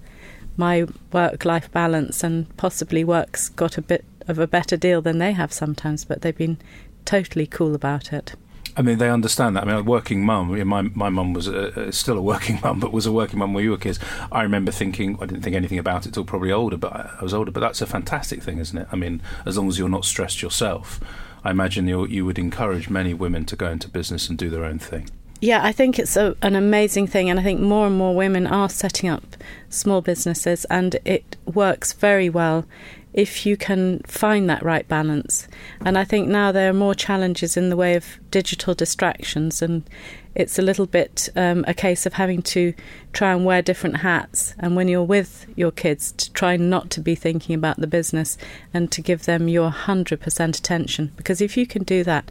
my 0.58 0.86
work 1.12 1.46
life 1.46 1.72
balance 1.72 2.24
and 2.24 2.56
possibly 2.58 3.04
work's 3.04 3.50
got 3.50 3.78
a 3.78 3.82
bit 3.82 4.06
of 4.28 4.40
a 4.40 4.48
better 4.48 4.78
deal 4.78 5.02
than 5.02 5.18
they 5.18 5.34
have 5.34 5.54
sometimes, 5.54 6.06
but 6.06 6.22
they've 6.22 6.38
been 6.38 6.58
totally 7.06 7.48
cool 7.48 7.74
about 7.74 8.12
it. 8.12 8.36
I 8.78 8.84
mean, 8.84 9.00
they 9.00 9.10
understand 9.10 9.56
that. 9.56 9.64
I 9.64 9.66
mean, 9.66 9.76
a 9.76 9.84
working 9.84 10.24
mum. 10.24 10.68
My 10.68 10.84
my 10.84 11.10
mum 11.10 11.34
was 11.34 11.48
a, 11.48 11.92
still 11.92 12.18
a 12.18 12.22
working 12.22 12.60
mum, 12.64 12.80
but 12.80 12.92
was 12.94 13.08
a 13.08 13.12
working 13.12 13.40
mum 13.40 13.56
when 13.56 13.64
you 13.64 13.72
were 13.72 13.78
kids. 13.78 14.00
I 14.32 14.44
remember 14.44 14.72
thinking 14.72 15.18
I 15.20 15.26
didn't 15.26 15.42
think 15.42 15.56
anything 15.56 15.80
about 15.80 16.06
it 16.06 16.14
till 16.14 16.24
probably 16.24 16.52
older, 16.52 16.78
but 16.78 16.94
I 16.94 17.24
was 17.24 17.34
older. 17.34 17.50
But 17.50 17.62
that's 17.62 17.82
a 17.82 17.88
fantastic 17.88 18.44
thing, 18.44 18.60
isn't 18.60 18.78
it? 18.78 18.88
I 18.92 18.96
mean, 18.96 19.22
as 19.48 19.58
long 19.58 19.68
as 19.68 19.80
you're 19.80 19.90
not 19.90 20.06
stressed 20.06 20.44
yourself, 20.44 21.00
I 21.44 21.50
imagine 21.50 21.88
you 21.88 22.06
you 22.06 22.24
would 22.24 22.38
encourage 22.38 22.88
many 22.88 23.16
women 23.16 23.46
to 23.46 23.56
go 23.56 23.72
into 23.72 23.90
business 23.90 24.30
and 24.30 24.38
do 24.38 24.50
their 24.50 24.64
own 24.64 24.78
thing. 24.78 25.10
Yeah, 25.40 25.64
I 25.64 25.72
think 25.72 26.00
it's 26.00 26.16
a, 26.16 26.36
an 26.44 26.56
amazing 26.56 27.08
thing, 27.08 27.30
and 27.30 27.40
I 27.40 27.44
think 27.44 27.60
more 27.60 27.88
and 27.88 27.98
more 27.98 28.16
women 28.16 28.46
are 28.46 28.70
setting 28.70 29.10
up 29.10 29.38
small 29.70 30.02
businesses, 30.02 30.66
and 30.66 30.98
it 31.04 31.36
works 31.46 31.94
very 31.94 32.30
well 32.30 32.66
if 33.14 33.46
you 33.46 33.58
can 33.58 34.00
find 34.06 34.50
that 34.50 34.64
right 34.64 34.88
balance. 34.88 35.48
And 35.82 35.98
I 35.98 36.04
think 36.04 36.28
now 36.28 36.52
there 36.52 36.70
are 36.70 36.74
more 36.74 36.94
challenges 36.94 37.58
in 37.58 37.70
the 37.70 37.78
way 37.78 37.96
of 37.96 38.20
digital 38.32 38.74
distractions, 38.74 39.62
and 39.62 39.90
it's 40.36 40.60
a 40.60 40.62
little 40.62 40.86
bit 40.86 41.30
um, 41.36 41.66
a 41.68 41.74
case 41.74 42.06
of 42.06 42.14
having 42.14 42.42
to 42.44 42.74
try 43.14 43.34
and 43.34 43.44
wear 43.44 43.62
different 43.62 43.98
hats. 43.98 44.54
And 44.60 44.76
when 44.76 44.88
you're 44.88 45.04
with 45.04 45.48
your 45.56 45.72
kids, 45.72 46.12
to 46.12 46.32
try 46.34 46.58
not 46.58 46.90
to 46.92 47.02
be 47.02 47.16
thinking 47.16 47.56
about 47.56 47.78
the 47.78 47.88
business 47.88 48.38
and 48.74 48.92
to 48.92 49.02
give 49.02 49.26
them 49.26 49.48
your 49.48 49.72
100% 49.72 50.60
attention. 50.60 51.12
Because 51.16 51.42
if 51.42 51.58
you 51.58 51.66
can 51.66 51.84
do 51.84 52.04
that, 52.04 52.30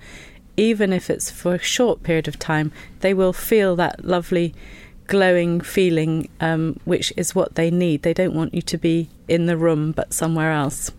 even 0.57 0.93
if 0.93 1.11
it's 1.11 1.31
for 1.31 1.55
a 1.55 1.59
short 1.59 2.03
period 2.03 2.29
of 2.29 2.39
time, 2.39 2.73
they 3.01 3.13
will 3.13 3.33
feel 3.33 3.77
that 3.77 4.05
lovely 4.05 4.55
glowing 5.07 5.61
feeling, 5.61 6.29
um, 6.41 6.79
which 6.85 7.13
is 7.17 7.35
what 7.35 7.55
they 7.55 7.71
need. 7.71 8.03
They 8.03 8.15
don't 8.15 8.35
want 8.35 8.55
you 8.55 8.63
to 8.63 8.79
be 8.79 9.09
in 9.29 9.47
the 9.47 9.57
room 9.57 9.93
but 9.93 10.13
somewhere 10.13 10.53
else. 10.53 10.91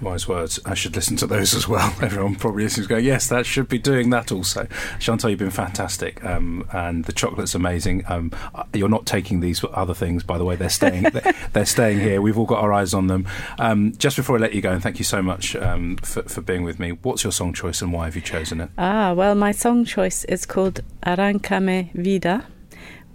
Wise 0.00 0.28
words. 0.28 0.60
I 0.66 0.74
should 0.74 0.94
listen 0.94 1.16
to 1.16 1.26
those 1.26 1.54
as 1.56 1.66
well. 1.66 1.94
Everyone 2.02 2.34
probably 2.34 2.64
listens 2.64 2.86
going, 2.86 3.04
yes, 3.04 3.28
that 3.28 3.46
should 3.46 3.68
be 3.68 3.78
doing 3.78 4.10
that 4.10 4.30
also. 4.30 4.66
Chantal, 4.98 5.30
you've 5.30 5.38
been 5.38 5.50
fantastic, 5.50 6.22
um, 6.24 6.68
and 6.72 7.04
the 7.04 7.12
chocolate's 7.12 7.54
amazing. 7.54 8.04
Um, 8.08 8.30
you're 8.74 8.88
not 8.88 9.06
taking 9.06 9.40
these 9.40 9.64
other 9.72 9.94
things, 9.94 10.22
by 10.22 10.38
the 10.38 10.44
way. 10.44 10.56
They're 10.56 10.68
staying. 10.68 11.06
they're 11.52 11.64
staying 11.64 12.00
here. 12.00 12.20
We've 12.20 12.38
all 12.38 12.46
got 12.46 12.62
our 12.62 12.72
eyes 12.72 12.92
on 12.92 13.06
them. 13.06 13.26
Um, 13.58 13.94
just 13.96 14.16
before 14.16 14.36
I 14.36 14.40
let 14.40 14.54
you 14.54 14.60
go, 14.60 14.72
and 14.72 14.82
thank 14.82 14.98
you 14.98 15.04
so 15.04 15.22
much 15.22 15.56
um, 15.56 15.96
for, 15.98 16.22
for, 16.24 16.42
being 16.42 16.62
with 16.62 16.78
me. 16.78 16.90
What's 16.90 17.24
your 17.24 17.32
song 17.32 17.54
choice, 17.54 17.80
and 17.80 17.92
why 17.92 18.04
have 18.04 18.16
you 18.16 18.22
chosen 18.22 18.60
it? 18.60 18.70
Ah, 18.76 19.14
well, 19.14 19.34
my 19.34 19.52
song 19.52 19.84
choice 19.84 20.24
is 20.24 20.44
called 20.44 20.80
Arrancame 21.04 21.92
Vida 21.94 22.46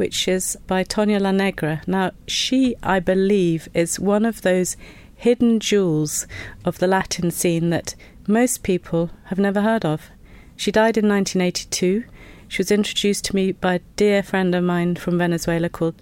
which 0.01 0.27
is 0.27 0.57
by 0.65 0.83
Toña 0.83 1.21
La 1.21 1.29
Negra. 1.29 1.83
Now, 1.85 2.09
she, 2.25 2.75
I 2.81 2.99
believe, 2.99 3.69
is 3.75 3.99
one 3.99 4.25
of 4.25 4.41
those 4.41 4.75
hidden 5.15 5.59
jewels 5.59 6.25
of 6.65 6.79
the 6.79 6.87
Latin 6.87 7.29
scene 7.29 7.69
that 7.69 7.93
most 8.27 8.63
people 8.63 9.11
have 9.25 9.37
never 9.37 9.61
heard 9.61 9.85
of. 9.85 10.09
She 10.55 10.71
died 10.71 10.97
in 10.97 11.07
1982. 11.07 12.05
She 12.47 12.57
was 12.57 12.71
introduced 12.71 13.25
to 13.25 13.35
me 13.35 13.51
by 13.51 13.75
a 13.75 13.79
dear 13.95 14.23
friend 14.23 14.55
of 14.55 14.63
mine 14.63 14.95
from 14.95 15.19
Venezuela 15.19 15.69
called 15.69 16.01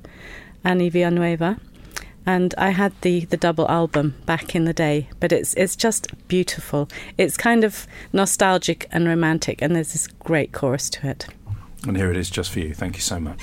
Annie 0.64 0.88
Villanueva. 0.88 1.60
And 2.26 2.56
I 2.58 2.70
had 2.70 2.94
the, 3.02 3.26
the 3.26 3.36
double 3.36 3.68
album 3.68 4.16
back 4.26 4.56
in 4.56 4.64
the 4.64 4.74
day, 4.74 5.10
but 5.20 5.34
it's 5.34 5.54
it's 5.56 5.76
just 5.76 6.08
beautiful. 6.30 6.88
It's 7.18 7.36
kind 7.36 7.66
of 7.66 7.86
nostalgic 8.14 8.88
and 8.94 9.10
romantic, 9.10 9.62
and 9.62 9.76
there's 9.76 9.92
this 9.92 10.08
great 10.08 10.54
chorus 10.54 10.90
to 10.92 11.10
it. 11.10 11.28
And 11.86 11.98
here 11.98 12.12
it 12.12 12.18
is 12.18 12.30
just 12.30 12.52
for 12.52 12.60
you. 12.60 12.74
Thank 12.74 12.96
you 12.96 13.02
so 13.02 13.20
much. 13.20 13.42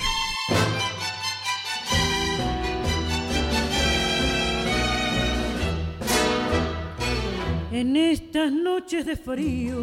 En 7.71 7.95
estas 7.95 8.51
noches 8.51 9.05
de 9.05 9.15
frío, 9.15 9.81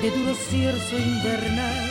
de 0.00 0.10
duro 0.10 0.34
cierzo 0.34 0.98
invernal, 0.98 1.90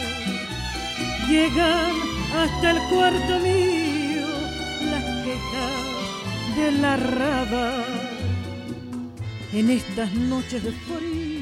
llegan 1.30 1.92
hasta 2.36 2.72
el 2.72 2.78
cuarto 2.90 3.40
mío 3.40 4.28
las 4.90 5.04
quejas 5.26 6.56
de 6.58 6.72
la 6.82 6.98
raba. 6.98 7.84
En 9.54 9.70
estas 9.70 10.12
noches 10.14 10.64
de 10.64 10.72
frío 10.72 11.39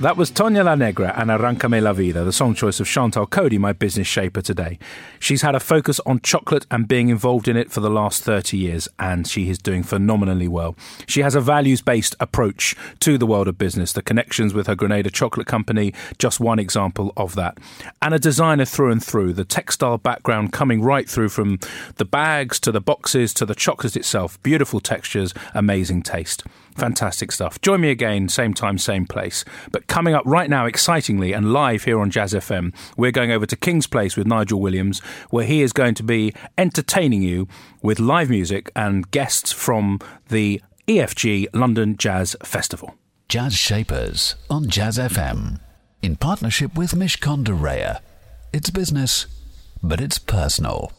That 0.00 0.16
was 0.16 0.30
Toña 0.30 0.64
La 0.64 0.76
Negra 0.76 1.12
and 1.14 1.28
Arrancame 1.28 1.82
la 1.82 1.92
Vida, 1.92 2.24
the 2.24 2.32
song 2.32 2.54
choice 2.54 2.80
of 2.80 2.86
Chantal 2.86 3.26
Coady, 3.26 3.58
my 3.58 3.74
business 3.74 4.06
shaper 4.06 4.40
today. 4.40 4.78
She's 5.18 5.42
had 5.42 5.54
a 5.54 5.60
focus 5.60 6.00
on 6.06 6.20
chocolate 6.20 6.64
and 6.70 6.88
being 6.88 7.10
involved 7.10 7.48
in 7.48 7.56
it 7.58 7.70
for 7.70 7.80
the 7.80 7.90
last 7.90 8.22
30 8.22 8.56
years, 8.56 8.88
and 8.98 9.28
she 9.28 9.50
is 9.50 9.58
doing 9.58 9.82
phenomenally 9.82 10.48
well. 10.48 10.74
She 11.06 11.20
has 11.20 11.34
a 11.34 11.40
values 11.42 11.82
based 11.82 12.16
approach 12.18 12.74
to 13.00 13.18
the 13.18 13.26
world 13.26 13.46
of 13.46 13.58
business. 13.58 13.92
The 13.92 14.00
connections 14.00 14.54
with 14.54 14.68
her 14.68 14.74
Grenada 14.74 15.10
chocolate 15.10 15.46
company, 15.46 15.92
just 16.16 16.40
one 16.40 16.58
example 16.58 17.12
of 17.18 17.34
that. 17.34 17.58
And 18.00 18.14
a 18.14 18.18
designer 18.18 18.64
through 18.64 18.92
and 18.92 19.04
through, 19.04 19.34
the 19.34 19.44
textile 19.44 19.98
background 19.98 20.50
coming 20.50 20.80
right 20.80 21.10
through 21.10 21.28
from 21.28 21.58
the 21.96 22.06
bags 22.06 22.58
to 22.60 22.72
the 22.72 22.80
boxes 22.80 23.34
to 23.34 23.44
the 23.44 23.54
chocolate 23.54 23.96
itself. 23.96 24.42
Beautiful 24.42 24.80
textures, 24.80 25.34
amazing 25.52 26.04
taste. 26.04 26.42
Fantastic 26.76 27.32
stuff. 27.32 27.60
Join 27.60 27.80
me 27.80 27.90
again, 27.90 28.28
same 28.28 28.54
time, 28.54 28.78
same 28.78 29.06
place. 29.06 29.44
But 29.70 29.86
coming 29.86 30.14
up 30.14 30.22
right 30.24 30.48
now, 30.48 30.66
excitingly 30.66 31.32
and 31.32 31.52
live 31.52 31.84
here 31.84 32.00
on 32.00 32.10
Jazz 32.10 32.32
FM, 32.32 32.74
we're 32.96 33.10
going 33.10 33.30
over 33.30 33.46
to 33.46 33.56
King's 33.56 33.86
Place 33.86 34.16
with 34.16 34.26
Nigel 34.26 34.60
Williams, 34.60 35.00
where 35.30 35.44
he 35.44 35.62
is 35.62 35.72
going 35.72 35.94
to 35.96 36.02
be 36.02 36.32
entertaining 36.56 37.22
you 37.22 37.48
with 37.82 38.00
live 38.00 38.30
music 38.30 38.70
and 38.74 39.10
guests 39.10 39.52
from 39.52 39.98
the 40.28 40.62
EFG 40.86 41.46
London 41.52 41.96
Jazz 41.96 42.36
Festival. 42.42 42.94
Jazz 43.28 43.54
Shapers 43.54 44.34
on 44.48 44.68
Jazz 44.68 44.98
FM 44.98 45.60
in 46.02 46.16
partnership 46.16 46.76
with 46.76 46.92
Mishcon 46.92 47.44
de 47.44 47.52
Reya. 47.52 48.00
It's 48.52 48.70
business, 48.70 49.26
but 49.82 50.00
it's 50.00 50.18
personal. 50.18 50.92